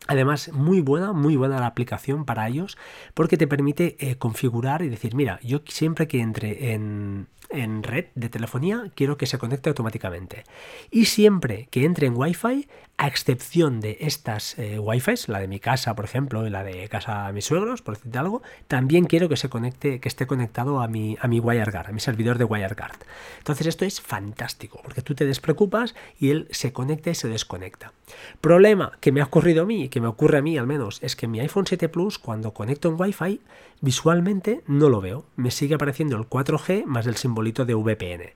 Además, 0.06 0.52
muy 0.52 0.80
buena, 0.80 1.12
muy 1.12 1.36
buena 1.36 1.60
la 1.60 1.66
aplicación 1.66 2.24
para 2.24 2.46
ellos 2.46 2.76
porque 3.14 3.38
te 3.38 3.46
permite 3.46 3.96
eh, 3.98 4.16
configurar 4.16 4.82
y 4.82 4.88
decir, 4.88 5.14
mira, 5.14 5.40
yo 5.42 5.62
siempre 5.66 6.06
que 6.06 6.20
entre 6.20 6.74
en, 6.74 7.28
en 7.50 7.82
red 7.82 8.06
de 8.14 8.28
telefonía, 8.28 8.90
quiero 8.94 9.16
que 9.16 9.26
se 9.26 9.38
conecte 9.38 9.68
automáticamente. 9.68 10.44
Y 10.90 11.06
siempre 11.06 11.68
que 11.70 11.84
entre 11.84 12.06
en 12.06 12.16
Wi-Fi, 12.16 12.68
a 12.96 13.08
excepción 13.08 13.80
de 13.80 13.98
estas 14.00 14.56
eh, 14.58 14.78
Wi-Fi, 14.78 15.14
la 15.26 15.40
de 15.40 15.48
mi 15.48 15.58
casa, 15.58 15.96
por 15.96 16.04
ejemplo, 16.04 16.46
y 16.46 16.50
la 16.50 16.62
de 16.62 16.88
casa 16.88 17.26
de 17.26 17.32
mis 17.32 17.44
suegros, 17.44 17.82
por 17.82 17.96
decirte 17.96 18.18
algo, 18.18 18.42
también 18.68 19.04
quiero 19.06 19.28
que 19.28 19.36
se 19.36 19.48
conecte, 19.48 19.98
que 19.98 20.08
esté 20.08 20.26
conectado 20.26 20.80
a 20.80 20.86
mi, 20.86 21.16
a 21.20 21.26
mi 21.26 21.40
WireGuard, 21.40 21.88
a 21.88 21.92
mi 21.92 22.00
servidor 22.00 22.38
de 22.38 22.44
WireGuard. 22.44 22.98
Entonces 23.38 23.66
esto 23.66 23.84
es 23.84 24.00
fantástico, 24.00 24.80
porque 24.82 25.02
tú 25.02 25.14
te 25.14 25.26
despreocupas 25.26 25.94
y 26.18 26.30
él 26.30 26.46
se 26.50 26.72
conecta 26.72 27.10
y 27.10 27.14
se 27.14 27.28
desconecta. 27.28 27.92
Problema 28.40 28.92
que 29.00 29.10
me 29.10 29.20
ha 29.20 29.24
ocurrido 29.24 29.62
a 29.62 29.66
mí, 29.66 29.88
que 29.88 30.00
me 30.00 30.06
ocurre 30.06 30.38
a 30.38 30.42
mí 30.42 30.56
al 30.56 30.66
menos, 30.66 31.02
es 31.02 31.16
que 31.16 31.26
mi 31.26 31.40
iPhone 31.40 31.66
7 31.66 31.88
Plus, 31.88 32.18
cuando 32.18 32.52
conecto 32.52 32.88
en 32.88 33.00
Wi-Fi, 33.00 33.40
visualmente 33.84 34.62
no 34.66 34.88
lo 34.88 35.00
veo. 35.00 35.26
Me 35.36 35.50
sigue 35.50 35.74
apareciendo 35.74 36.16
el 36.16 36.24
4G 36.24 36.84
más 36.86 37.06
el 37.06 37.16
simbolito 37.16 37.64
de 37.64 37.74
VPN. 37.74 38.32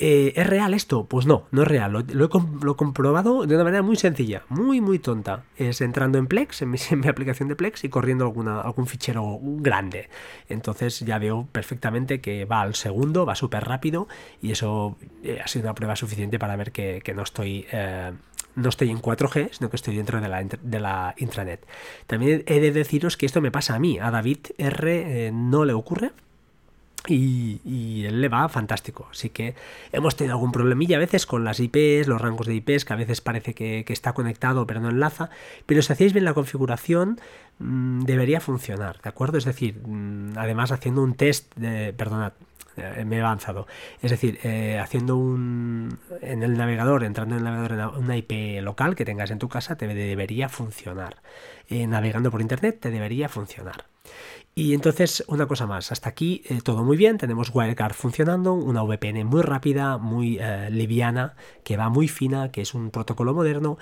Eh, 0.00 0.32
¿Es 0.34 0.46
real 0.46 0.74
esto? 0.74 1.06
Pues 1.06 1.24
no, 1.24 1.46
no 1.52 1.62
es 1.62 1.68
real. 1.68 1.92
Lo, 1.92 2.24
he, 2.24 2.28
comprobado 2.76 3.46
de 3.46 3.54
una 3.54 3.62
manera 3.62 3.82
muy 3.82 3.94
sencilla, 3.94 4.42
muy, 4.48 4.80
muy 4.80 4.98
tonta. 4.98 5.44
Es 5.56 5.80
entrando 5.80 6.18
en 6.18 6.26
Plex, 6.26 6.62
en 6.62 6.70
mi, 6.72 7.08
aplicación 7.08 7.48
de 7.48 7.54
Plex, 7.54 7.84
y 7.84 7.88
corriendo 7.88 8.24
alguna, 8.24 8.60
algún 8.60 8.86
fichero 8.86 9.38
grande. 9.40 10.08
Entonces 10.48 10.98
ya 11.00 11.18
veo 11.18 11.46
perfectamente 11.52 12.20
que 12.20 12.44
va 12.44 12.62
al 12.62 12.74
segundo, 12.74 13.24
va 13.24 13.36
súper 13.36 13.64
rápido, 13.64 14.08
y 14.42 14.50
eso 14.50 14.96
eh, 15.22 15.40
ha 15.42 15.46
sido 15.46 15.64
una 15.64 15.74
prueba 15.74 15.94
suficiente 15.94 16.38
para 16.38 16.56
ver 16.56 16.72
que, 16.72 17.14
no 17.14 17.22
estoy... 17.22 17.66
Eh, 17.70 18.12
no 18.56 18.68
estoy 18.68 18.90
en 18.90 19.00
4G, 19.00 19.50
sino 19.52 19.70
que 19.70 19.76
estoy 19.76 19.96
dentro 19.96 20.20
de 20.20 20.28
la, 20.28 20.42
de 20.42 20.80
la 20.80 21.14
intranet. 21.18 21.66
También 22.06 22.44
he 22.46 22.60
de 22.60 22.72
deciros 22.72 23.16
que 23.16 23.26
esto 23.26 23.40
me 23.40 23.50
pasa 23.50 23.74
a 23.74 23.78
mí, 23.78 23.98
a 23.98 24.10
David 24.10 24.38
R 24.58 25.30
no 25.32 25.64
le 25.64 25.72
ocurre, 25.72 26.12
y, 27.06 28.04
él 28.06 28.20
le 28.20 28.28
va 28.28 28.48
fantástico. 28.48 29.08
Así 29.10 29.28
que 29.28 29.54
hemos 29.92 30.16
tenido 30.16 30.34
algún 30.34 30.52
problemilla 30.52 30.96
a 30.96 31.00
veces 31.00 31.26
con 31.26 31.44
las 31.44 31.60
IPs, 31.60 32.06
los 32.06 32.20
rangos 32.20 32.46
de 32.46 32.54
IPs, 32.54 32.84
que 32.84 32.92
a 32.92 32.96
veces 32.96 33.20
parece 33.20 33.54
que, 33.54 33.84
está 33.88 34.12
conectado 34.14 34.66
pero 34.66 34.80
no 34.80 34.90
enlaza. 34.90 35.30
Pero 35.66 35.82
si 35.82 35.92
hacéis 35.92 36.12
bien 36.12 36.24
la 36.24 36.34
configuración, 36.34 37.20
mm, 37.58 38.04
debería 38.04 38.40
funcionar, 38.40 39.00
¿de 39.02 39.08
acuerdo? 39.08 39.38
Es 39.38 39.44
decir, 39.44 39.80
mm, 39.86 40.38
además 40.38 40.72
haciendo 40.72 41.02
un 41.02 41.14
test 41.14 41.54
de. 41.56 41.92
Perdonad, 41.92 42.32
eh, 42.32 42.53
me 42.76 43.16
he 43.16 43.20
avanzado. 43.20 43.66
Es 44.02 44.10
decir, 44.10 44.38
eh, 44.42 44.78
haciendo 44.78 45.16
un. 45.16 45.98
en 46.20 46.42
el 46.42 46.56
navegador, 46.56 47.04
entrando 47.04 47.34
en 47.34 47.40
el 47.40 47.44
navegador 47.44 47.96
en 47.96 48.04
una 48.04 48.16
IP 48.16 48.62
local 48.62 48.94
que 48.94 49.04
tengas 49.04 49.30
en 49.30 49.38
tu 49.38 49.48
casa, 49.48 49.76
te 49.76 49.86
debería 49.86 50.48
funcionar. 50.48 51.22
Eh, 51.68 51.86
navegando 51.86 52.30
por 52.30 52.40
internet, 52.40 52.78
te 52.80 52.90
debería 52.90 53.28
funcionar. 53.28 53.93
Y 54.56 54.72
entonces, 54.74 55.24
una 55.26 55.46
cosa 55.46 55.66
más, 55.66 55.90
hasta 55.90 56.08
aquí 56.08 56.42
eh, 56.48 56.60
todo 56.62 56.84
muy 56.84 56.96
bien, 56.96 57.18
tenemos 57.18 57.50
WireGuard 57.52 57.92
funcionando, 57.92 58.54
una 58.54 58.84
VPN 58.84 59.24
muy 59.24 59.42
rápida, 59.42 59.98
muy 59.98 60.38
eh, 60.40 60.68
liviana, 60.70 61.34
que 61.64 61.76
va 61.76 61.88
muy 61.88 62.06
fina, 62.06 62.52
que 62.52 62.60
es 62.60 62.72
un 62.72 62.90
protocolo 62.92 63.34
moderno, 63.34 63.78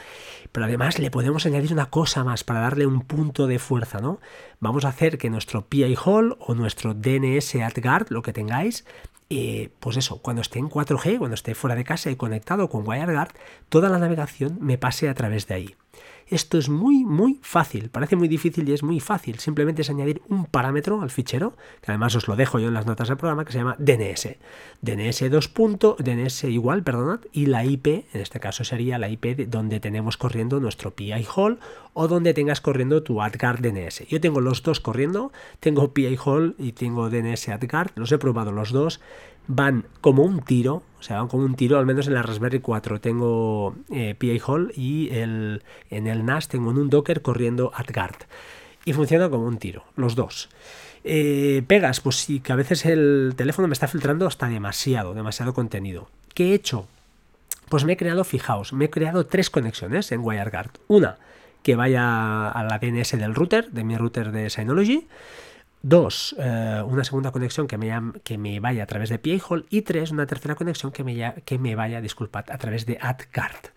pero 0.51 0.65
además 0.65 0.99
le 0.99 1.11
podemos 1.11 1.45
añadir 1.45 1.75
una 1.75 1.91
cosa 1.91 2.25
más 2.25 2.43
para 2.43 2.61
darle 2.61 2.87
un 2.87 3.03
punto 3.03 3.47
de 3.47 3.59
fuerza, 3.59 4.01
¿no? 4.01 4.19
Vamos 4.61 4.87
a 4.87 4.89
hacer 4.89 5.19
que 5.19 5.29
nuestro 5.29 5.67
PI 5.67 5.95
Hall 6.03 6.39
o 6.41 6.55
nuestro 6.55 6.95
DNS 6.95 7.55
AdGuard, 7.57 8.07
lo 8.09 8.23
que 8.23 8.33
tengáis, 8.33 8.87
eh, 9.29 9.71
pues 9.79 9.99
eso, 9.99 10.23
cuando 10.23 10.41
esté 10.41 10.59
en 10.59 10.71
4G, 10.71 11.19
cuando 11.19 11.35
esté 11.35 11.55
fuera 11.55 11.77
de 11.77 11.85
casa 11.85 12.11
y 12.11 12.17
conectado 12.17 12.71
con 12.71 12.89
WireGuard, 12.89 13.33
toda 13.69 13.91
la 13.91 13.99
navegación 13.99 14.57
me 14.63 14.79
pase 14.79 15.11
a 15.11 15.15
través 15.15 15.47
de 15.47 15.55
ahí. 15.55 15.77
Esto 16.33 16.57
es 16.57 16.71
muy, 16.71 17.05
muy 17.05 17.38
fácil. 17.42 17.90
Parece 17.90 18.16
muy 18.16 18.27
difícil 18.27 18.66
y 18.66 18.73
es 18.73 18.83
muy 18.83 19.01
fácil. 19.01 19.38
Simplemente 19.38 19.83
es 19.83 19.90
añadir 19.90 20.23
un 20.31 20.47
parámetro 20.47 21.03
al 21.03 21.11
fichero, 21.11 21.59
que 21.83 21.90
además 21.90 22.16
os 22.16 22.27
lo 22.27 22.37
dejo 22.37 22.59
yo 22.59 22.68
en 22.68 22.75
las 22.75 22.87
notas 22.87 23.09
del 23.09 23.18
programa, 23.18 23.45
que 23.45 23.53
se 23.53 23.59
llama 23.59 23.77
DNS. 23.79 24.37
DNS 24.81 25.31
2. 25.31 25.53
DNS 25.99 26.45
igual, 26.45 26.85
perdonad, 26.85 27.21
y 27.33 27.47
la 27.47 27.66
IP, 27.66 27.87
en 27.87 28.23
este 28.23 28.40
caso 28.40 28.64
sería 28.64 28.99
la 28.99 29.11
IP 29.11 29.37
de 29.37 29.45
donde 29.45 29.79
tenemos 29.79 30.16
corriendo 30.16 30.59
nuestro 30.59 30.92
PI 30.92 31.27
Hall 31.37 31.59
o 31.92 32.09
donde 32.09 32.33
tengas 32.33 32.62
corriendo 32.62 33.03
tu 33.03 33.21
AdGuard 33.21 33.61
DNS. 33.61 34.09
Yo 34.09 34.18
tengo 34.18 34.40
los 34.40 34.62
dos 34.62 34.81
corriendo, 34.81 35.33
tengo 35.61 35.92
PI 35.92 36.16
Hall 36.25 36.55
y 36.59 36.73
tengo 36.73 37.11
DNS 37.11 37.51
AdGuard, 37.51 37.90
los 37.97 38.11
he 38.11 38.16
probado 38.16 38.53
los 38.53 38.73
dos 38.73 39.01
van 39.47 39.87
como 40.01 40.23
un 40.23 40.40
tiro, 40.40 40.83
o 41.03 41.05
sea, 41.05 41.19
van 41.19 41.27
como 41.27 41.45
un 41.45 41.57
tiro, 41.57 41.79
al 41.81 41.85
menos 41.85 42.07
en 42.07 42.15
la 42.15 42.23
Raspberry 42.23 42.61
4 42.61 43.01
tengo 43.01 43.75
eh, 43.91 44.15
PA 44.15 44.47
Hall 44.47 44.73
y 44.77 45.11
el, 45.11 45.65
en 45.91 46.07
el 46.07 46.25
NAS 46.25 46.47
tengo 46.47 46.71
en 46.71 46.79
un 46.79 46.91
Docker 46.91 47.23
corriendo 47.23 47.73
AdGuard. 47.75 48.15
Y 48.85 48.93
funciona 48.93 49.29
como 49.29 49.45
un 49.45 49.59
tiro, 49.59 49.83
los 49.97 50.15
dos. 50.15 50.49
Eh, 51.03 51.65
pegas, 51.67 52.01
pues 52.01 52.21
sí, 52.21 52.38
que 52.38 52.53
a 52.53 52.57
veces 52.57 52.87
el 52.87 53.35
teléfono 53.37 53.67
me 53.67 53.73
está 53.73 53.88
filtrando 53.88 54.29
hasta 54.29 54.47
demasiado, 54.47 55.12
demasiado 55.12 55.55
contenido. 55.55 56.09
¿Qué 56.35 56.51
he 56.51 56.55
hecho? 56.55 56.87
Pues 57.69 57.85
me 57.85 57.95
he 57.95 57.97
creado, 57.97 58.23
fijaos, 58.23 58.73
me 58.73 58.85
he 58.85 58.91
creado 58.91 59.27
tres 59.27 59.51
conexiones 59.51 60.12
en 60.12 60.21
WireGuard. 60.21 60.71
Una 60.87 61.17
que 61.65 61.75
vaya 61.75 62.49
a 62.49 62.62
la 62.62 62.79
DNS 62.79 63.19
del 63.19 63.35
router, 63.35 63.73
de 63.73 63.83
mi 63.83 63.97
router 63.97 64.31
de 64.31 64.51
Synology. 64.51 65.09
Dos, 65.83 66.37
eh, 66.38 66.83
una 66.87 67.03
segunda 67.03 67.33
conexión 67.33 67.66
que 67.66 67.77
me, 67.77 67.92
que 68.23 68.38
me 68.38 68.61
vaya 68.61 68.85
a 68.85 68.87
través 68.87 69.11
de 69.11 69.18
Piehole. 69.18 69.64
Y 69.68 69.83
tres, 69.83 70.12
una 70.12 70.27
tercera 70.27 70.55
conexión 70.55 70.92
que 70.92 71.03
me, 71.03 71.35
que 71.45 71.59
me 71.59 71.75
vaya, 71.75 72.01
disculpad, 72.01 72.45
a 72.51 72.59
través 72.59 72.87
de 72.87 72.99
AdCard. 73.01 73.73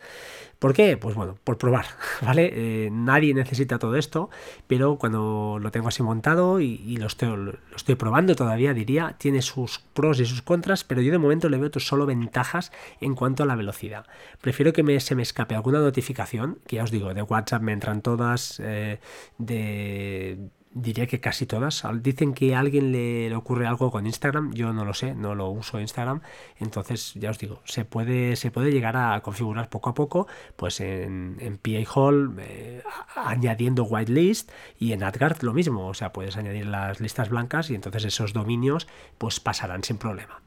¿Por 0.60 0.74
qué? 0.74 0.98
Pues 0.98 1.16
bueno, 1.16 1.38
por 1.44 1.58
probar, 1.58 1.86
¿vale? 2.22 2.52
Eh, 2.54 2.90
nadie 2.92 3.34
necesita 3.34 3.78
todo 3.78 3.96
esto, 3.96 4.30
pero 4.68 4.98
cuando 4.98 5.58
lo 5.60 5.72
tengo 5.72 5.90
así 5.90 6.02
montado 6.02 6.62
y, 6.62 6.96
lo, 6.98 7.08
estoy, 7.08 7.36
lo, 7.36 7.54
estoy, 7.76 7.96
probando 7.96 8.36
todavía, 8.36 8.74
diría, 8.74 9.16
tiene 9.18 9.42
sus 9.42 9.80
pros 9.80 10.20
y 10.20 10.26
sus 10.26 10.42
contras, 10.42 10.84
pero 10.84 11.02
yo 11.02 11.12
de 11.12 11.18
momento 11.18 11.50
le 11.50 11.58
veo 11.58 11.72
solo 11.80 12.06
ventajas 12.06 12.72
en 13.02 13.16
cuanto 13.16 13.44
a 13.44 13.46
la 13.46 13.56
velocidad. 13.56 14.06
Prefiero 14.42 14.72
que 14.74 15.00
se 15.00 15.16
me 15.16 15.24
escape 15.24 15.56
alguna 15.56 15.80
notificación, 15.80 16.60
que 16.68 16.78
ya 16.78 16.84
os 16.84 16.92
digo, 16.92 17.14
de 17.14 17.22
WhatsApp 17.22 17.62
me 17.62 17.74
entran 17.74 18.02
todas, 18.02 18.62
eh, 18.64 19.00
de 19.38 20.50
diría 20.76 21.08
que 21.08 21.20
casi 21.20 21.48
todas. 21.48 21.84
Dicen 22.02 22.34
que 22.34 22.54
a 22.54 22.60
alguien 22.60 22.92
le, 22.92 23.34
ocurre 23.36 23.66
algo 23.66 23.90
con 23.90 24.06
Instagram, 24.06 24.54
yo 24.54 24.74
no 24.74 24.86
lo 24.86 24.94
sé, 24.94 25.16
no 25.16 25.34
lo 25.34 25.50
uso 25.50 25.80
Instagram, 25.80 26.22
entonces 26.60 27.14
ya 27.16 27.32
os 27.32 27.40
digo, 27.40 27.62
se 27.64 27.86
puede, 27.86 28.36
se 28.36 28.52
puede 28.52 28.72
llegar 28.72 28.98
a 28.98 29.20
configurar 29.22 29.70
poco 29.70 29.90
a 29.90 29.94
poco, 29.94 30.28
pues 30.56 30.82
en, 30.82 31.38
en 31.40 31.58
PA 31.58 31.90
Hall 31.96 32.36
eh, 32.40 32.84
añadiendo 33.16 33.86
whitelist 33.86 34.52
y 34.78 34.92
en 34.92 35.04
AdGuard 35.04 35.42
lo 35.42 35.54
mismo, 35.54 35.88
o 35.88 35.94
sea, 35.94 36.12
puedes 36.12 36.38
añadir 36.38 36.68
las 36.68 37.00
listas 37.00 37.30
blancas 37.30 37.70
y 37.70 37.76
entonces 37.76 38.04
esos 38.04 38.34
dominios 38.34 38.88
pues 39.18 39.40
pasarán 39.40 39.84
sin 39.84 39.98
problema. 39.98 40.42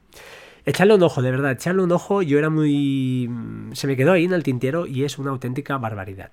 Echadle 0.69 0.93
un 0.93 1.01
ojo, 1.01 1.23
de 1.23 1.31
verdad, 1.31 1.53
echadle 1.53 1.81
un 1.81 1.91
ojo. 1.91 2.21
Yo 2.21 2.37
era 2.37 2.51
muy. 2.51 3.27
Se 3.73 3.87
me 3.87 3.95
quedó 3.95 4.11
ahí 4.11 4.25
en 4.25 4.33
el 4.33 4.43
tintero 4.43 4.85
y 4.85 5.03
es 5.03 5.17
una 5.17 5.31
auténtica 5.31 5.79
barbaridad. 5.79 6.29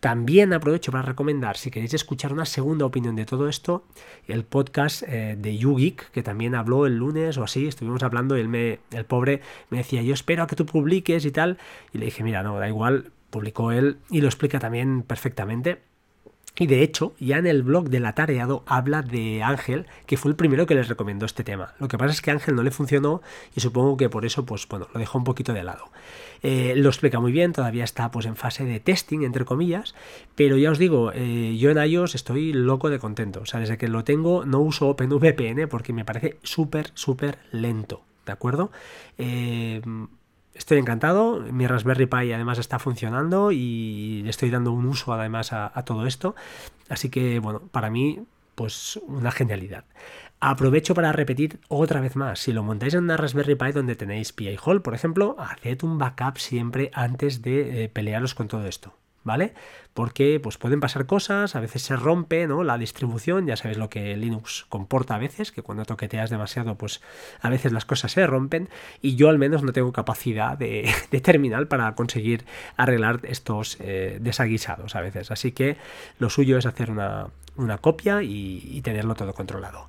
También 0.00 0.54
aprovecho 0.54 0.90
para 0.90 1.02
recomendar, 1.02 1.58
si 1.58 1.70
queréis 1.70 1.92
escuchar 1.92 2.32
una 2.32 2.46
segunda 2.46 2.86
opinión 2.86 3.14
de 3.14 3.26
todo 3.26 3.46
esto, 3.46 3.84
el 4.26 4.44
podcast 4.44 5.02
eh, 5.06 5.36
de 5.38 5.58
YouGeek, 5.58 6.12
que 6.12 6.22
también 6.22 6.54
habló 6.54 6.86
el 6.86 6.96
lunes 6.96 7.36
o 7.36 7.44
así. 7.44 7.66
Estuvimos 7.66 8.02
hablando 8.02 8.38
y 8.38 8.40
él 8.40 8.48
me, 8.48 8.78
el 8.90 9.04
pobre 9.04 9.42
me 9.68 9.76
decía, 9.76 10.00
yo 10.00 10.14
espero 10.14 10.44
a 10.44 10.46
que 10.46 10.56
tú 10.56 10.64
publiques 10.64 11.26
y 11.26 11.30
tal. 11.30 11.58
Y 11.92 11.98
le 11.98 12.06
dije, 12.06 12.24
mira, 12.24 12.42
no, 12.42 12.58
da 12.58 12.66
igual, 12.66 13.12
publicó 13.28 13.70
él 13.70 13.98
y 14.08 14.22
lo 14.22 14.28
explica 14.28 14.58
también 14.58 15.02
perfectamente. 15.02 15.82
Y 16.56 16.68
de 16.68 16.82
hecho, 16.82 17.14
ya 17.18 17.38
en 17.38 17.48
el 17.48 17.64
blog 17.64 17.88
del 17.88 18.06
atareado 18.06 18.62
habla 18.66 19.02
de 19.02 19.42
Ángel, 19.42 19.86
que 20.06 20.16
fue 20.16 20.30
el 20.30 20.36
primero 20.36 20.66
que 20.66 20.76
les 20.76 20.88
recomendó 20.88 21.26
este 21.26 21.42
tema. 21.42 21.74
Lo 21.80 21.88
que 21.88 21.98
pasa 21.98 22.12
es 22.12 22.22
que 22.22 22.30
Ángel 22.30 22.54
no 22.54 22.62
le 22.62 22.70
funcionó 22.70 23.22
y 23.56 23.60
supongo 23.60 23.96
que 23.96 24.08
por 24.08 24.24
eso, 24.24 24.46
pues 24.46 24.68
bueno, 24.68 24.86
lo 24.94 25.00
dejó 25.00 25.18
un 25.18 25.24
poquito 25.24 25.52
de 25.52 25.64
lado. 25.64 25.90
Eh, 26.42 26.74
lo 26.76 26.90
explica 26.90 27.18
muy 27.18 27.32
bien, 27.32 27.52
todavía 27.52 27.82
está 27.82 28.12
pues 28.12 28.26
en 28.26 28.36
fase 28.36 28.64
de 28.64 28.78
testing, 28.78 29.22
entre 29.22 29.44
comillas, 29.44 29.96
pero 30.36 30.56
ya 30.56 30.70
os 30.70 30.78
digo, 30.78 31.10
eh, 31.12 31.56
yo 31.58 31.70
en 31.70 31.78
iOS 31.78 32.14
estoy 32.14 32.52
loco 32.52 32.88
de 32.88 33.00
contento. 33.00 33.40
O 33.40 33.46
sea, 33.46 33.58
desde 33.58 33.76
que 33.76 33.88
lo 33.88 34.04
tengo 34.04 34.44
no 34.44 34.60
uso 34.60 34.88
OpenVPN 34.90 35.68
porque 35.68 35.92
me 35.92 36.04
parece 36.04 36.36
súper, 36.44 36.92
súper 36.94 37.38
lento, 37.50 38.02
¿de 38.26 38.32
acuerdo? 38.32 38.70
Eh, 39.18 39.82
estoy 40.54 40.78
encantado. 40.78 41.40
Mi 41.40 41.66
Raspberry 41.66 42.06
Pi 42.06 42.32
además 42.32 42.58
está 42.58 42.78
funcionando 42.78 43.52
y 43.52 44.22
le 44.22 44.30
estoy 44.30 44.50
dando 44.50 44.72
un 44.72 44.86
uso 44.86 45.12
además 45.12 45.52
a, 45.52 45.70
todo 45.84 46.06
esto. 46.06 46.34
Así 46.88 47.10
que, 47.10 47.38
bueno, 47.38 47.60
para 47.70 47.90
mí, 47.90 48.24
pues 48.54 48.98
una 49.06 49.30
genialidad. 49.30 49.84
Aprovecho 50.40 50.94
para 50.94 51.12
repetir 51.12 51.60
otra 51.68 52.00
vez 52.00 52.16
más, 52.16 52.38
si 52.38 52.52
lo 52.52 52.62
montáis 52.62 52.94
en 52.94 53.04
una 53.04 53.16
Raspberry 53.16 53.54
Pi 53.54 53.72
donde 53.72 53.96
tenéis 53.96 54.32
PI 54.32 54.58
Hall, 54.62 54.82
por 54.82 54.94
ejemplo, 54.94 55.36
haced 55.38 55.82
un 55.82 55.98
backup 55.98 56.38
siempre 56.38 56.90
antes 56.92 57.40
de 57.40 57.84
eh, 57.84 57.88
pelearos 57.88 58.34
con 58.34 58.48
todo 58.48 58.66
esto. 58.66 58.92
¿Vale? 59.24 59.54
Porque 59.94 60.38
pues 60.40 60.58
pueden 60.58 60.80
pasar 60.80 61.06
cosas, 61.06 61.56
a 61.56 61.60
veces 61.60 61.82
se 61.82 61.96
rompe, 61.96 62.46
¿no? 62.46 62.62
La 62.62 62.78
distribución, 62.78 63.46
ya 63.46 63.56
sabéis 63.56 63.78
lo 63.78 63.88
que 63.88 64.16
Linux 64.16 64.66
comporta 64.68 65.16
a 65.16 65.18
veces, 65.18 65.50
que 65.50 65.62
cuando 65.62 65.84
toqueteas 65.84 66.30
demasiado, 66.30 66.76
pues 66.76 67.00
a 67.40 67.48
veces 67.48 67.72
las 67.72 67.84
cosas 67.84 68.12
se 68.12 68.26
rompen 68.26 68.68
y 69.02 69.16
yo 69.16 69.28
al 69.28 69.38
menos 69.38 69.62
no 69.62 69.72
tengo 69.72 69.92
capacidad 69.92 70.56
de, 70.56 70.92
terminal 71.22 71.66
para 71.66 71.94
conseguir 71.94 72.44
arreglar 72.76 73.20
estos 73.24 73.78
eh, 73.80 74.18
desaguisados 74.20 74.94
a 74.94 75.00
veces. 75.00 75.30
Así 75.30 75.52
que 75.52 75.76
lo 76.18 76.30
suyo 76.30 76.58
es 76.58 76.66
hacer 76.66 76.90
una, 76.90 77.28
una 77.56 77.78
copia 77.78 78.22
y, 78.22 78.80
tenerlo 78.82 79.14
todo 79.14 79.32
controlado. 79.34 79.88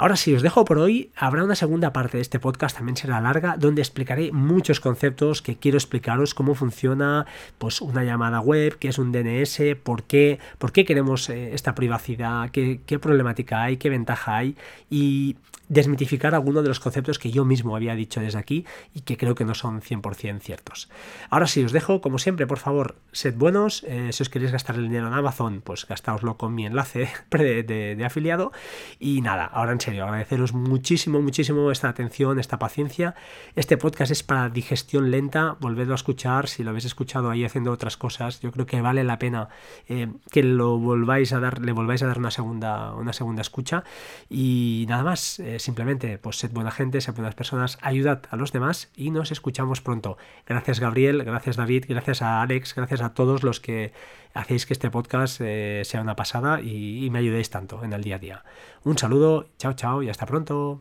Ahora 0.00 0.14
sí, 0.14 0.32
os 0.32 0.42
dejo 0.42 0.64
por 0.64 0.78
hoy. 0.78 1.10
Habrá 1.16 1.42
una 1.42 1.56
segunda 1.56 1.92
parte 1.92 2.18
de 2.18 2.20
este 2.20 2.38
podcast, 2.38 2.76
también 2.76 2.96
será 2.96 3.20
larga, 3.20 3.56
donde 3.58 3.82
explicaré 3.82 4.30
muchos 4.30 4.78
conceptos 4.78 5.42
que 5.42 5.56
quiero 5.56 5.76
explicaros 5.76 6.34
cómo 6.34 6.54
funciona 6.54 7.26
pues, 7.58 7.80
una 7.80 8.04
llamada 8.04 8.38
web, 8.38 8.78
qué 8.78 8.90
es 8.90 8.98
un 8.98 9.10
DNS, 9.10 9.60
por 9.82 10.04
qué, 10.04 10.38
por 10.58 10.70
qué 10.70 10.84
queremos 10.84 11.28
eh, 11.30 11.52
esta 11.52 11.74
privacidad, 11.74 12.50
qué, 12.50 12.80
qué 12.86 13.00
problemática 13.00 13.64
hay, 13.64 13.76
qué 13.76 13.90
ventaja 13.90 14.36
hay 14.36 14.56
y 14.88 15.34
desmitificar 15.68 16.34
algunos 16.34 16.62
de 16.62 16.68
los 16.68 16.80
conceptos 16.80 17.18
que 17.18 17.30
yo 17.30 17.44
mismo 17.44 17.76
había 17.76 17.94
dicho 17.94 18.20
desde 18.20 18.38
aquí 18.38 18.64
y 18.94 19.00
que 19.00 19.16
creo 19.16 19.34
que 19.34 19.44
no 19.44 19.54
son 19.54 19.80
100% 19.80 20.40
ciertos. 20.40 20.88
Ahora 21.30 21.46
sí, 21.46 21.62
os 21.62 21.72
dejo, 21.72 22.00
como 22.00 22.18
siempre, 22.18 22.46
por 22.46 22.58
favor, 22.58 22.96
sed 23.12 23.34
buenos. 23.34 23.84
Eh, 23.86 24.10
si 24.12 24.22
os 24.22 24.28
queréis 24.28 24.52
gastar 24.52 24.76
el 24.76 24.84
dinero 24.84 25.06
en 25.08 25.12
Amazon, 25.12 25.60
pues 25.62 25.86
gastaoslo 25.86 26.36
con 26.36 26.54
mi 26.54 26.66
enlace 26.66 27.08
de, 27.30 28.02
afiliado. 28.04 28.52
Y 28.98 29.20
nada, 29.20 29.44
ahora 29.44 29.72
en 29.72 29.80
serio, 29.88 30.04
agradeceros 30.04 30.52
muchísimo, 30.52 31.22
muchísimo 31.22 31.70
esta 31.70 31.88
atención, 31.88 32.38
esta 32.38 32.58
paciencia. 32.58 33.14
Este 33.56 33.78
podcast 33.78 34.12
es 34.12 34.22
para 34.22 34.50
digestión 34.50 35.10
lenta, 35.10 35.56
volvedlo 35.60 35.94
a 35.94 35.96
escuchar. 35.96 36.46
Si 36.48 36.62
lo 36.62 36.70
habéis 36.70 36.84
escuchado 36.84 37.30
ahí 37.30 37.42
haciendo 37.42 37.72
otras 37.72 37.96
cosas, 37.96 38.40
yo 38.40 38.52
creo 38.52 38.66
que 38.66 38.82
vale 38.82 39.02
la 39.02 39.18
pena 39.18 39.48
eh, 39.88 40.08
que 40.30 40.42
lo 40.42 40.76
volváis 40.78 41.32
a 41.32 41.40
dar, 41.40 41.62
le 41.62 41.72
volváis 41.72 42.02
a 42.02 42.06
dar 42.06 42.18
una 42.18 42.30
segunda, 42.30 42.92
una 42.92 43.14
segunda 43.14 43.40
escucha. 43.40 43.82
Y 44.28 44.84
nada 44.88 45.04
más. 45.04 45.38
Eh, 45.38 45.58
simplemente, 45.58 46.18
pues 46.18 46.36
sed 46.36 46.50
buena 46.52 46.70
gente, 46.70 47.00
sed 47.00 47.14
buenas 47.14 47.34
personas, 47.34 47.78
ayudad 47.80 48.24
a 48.30 48.36
los 48.36 48.52
demás 48.52 48.90
y 48.94 49.10
nos 49.10 49.32
escuchamos 49.32 49.80
pronto. 49.80 50.18
Gracias 50.46 50.80
Gabriel, 50.80 51.24
gracias 51.24 51.56
David, 51.56 51.86
gracias 51.88 52.20
a 52.20 52.42
Alex, 52.42 52.74
gracias 52.74 53.00
a 53.00 53.14
todos 53.14 53.42
los 53.42 53.60
que 53.60 53.92
hacéis 54.34 54.66
que 54.66 54.74
este 54.74 54.90
podcast 54.90 55.40
eh, 55.40 55.82
sea 55.84 56.02
una 56.02 56.14
pasada 56.14 56.60
y 56.60 57.08
me 57.10 57.20
ayudéis 57.20 57.50
tanto 57.50 57.82
en 57.82 57.92
el 57.92 58.02
día 58.02 58.16
a 58.16 58.18
día. 58.18 58.44
Un 58.88 58.96
saludo, 58.96 59.44
chao 59.58 59.74
chao 59.74 60.02
y 60.02 60.08
hasta 60.08 60.24
pronto. 60.24 60.76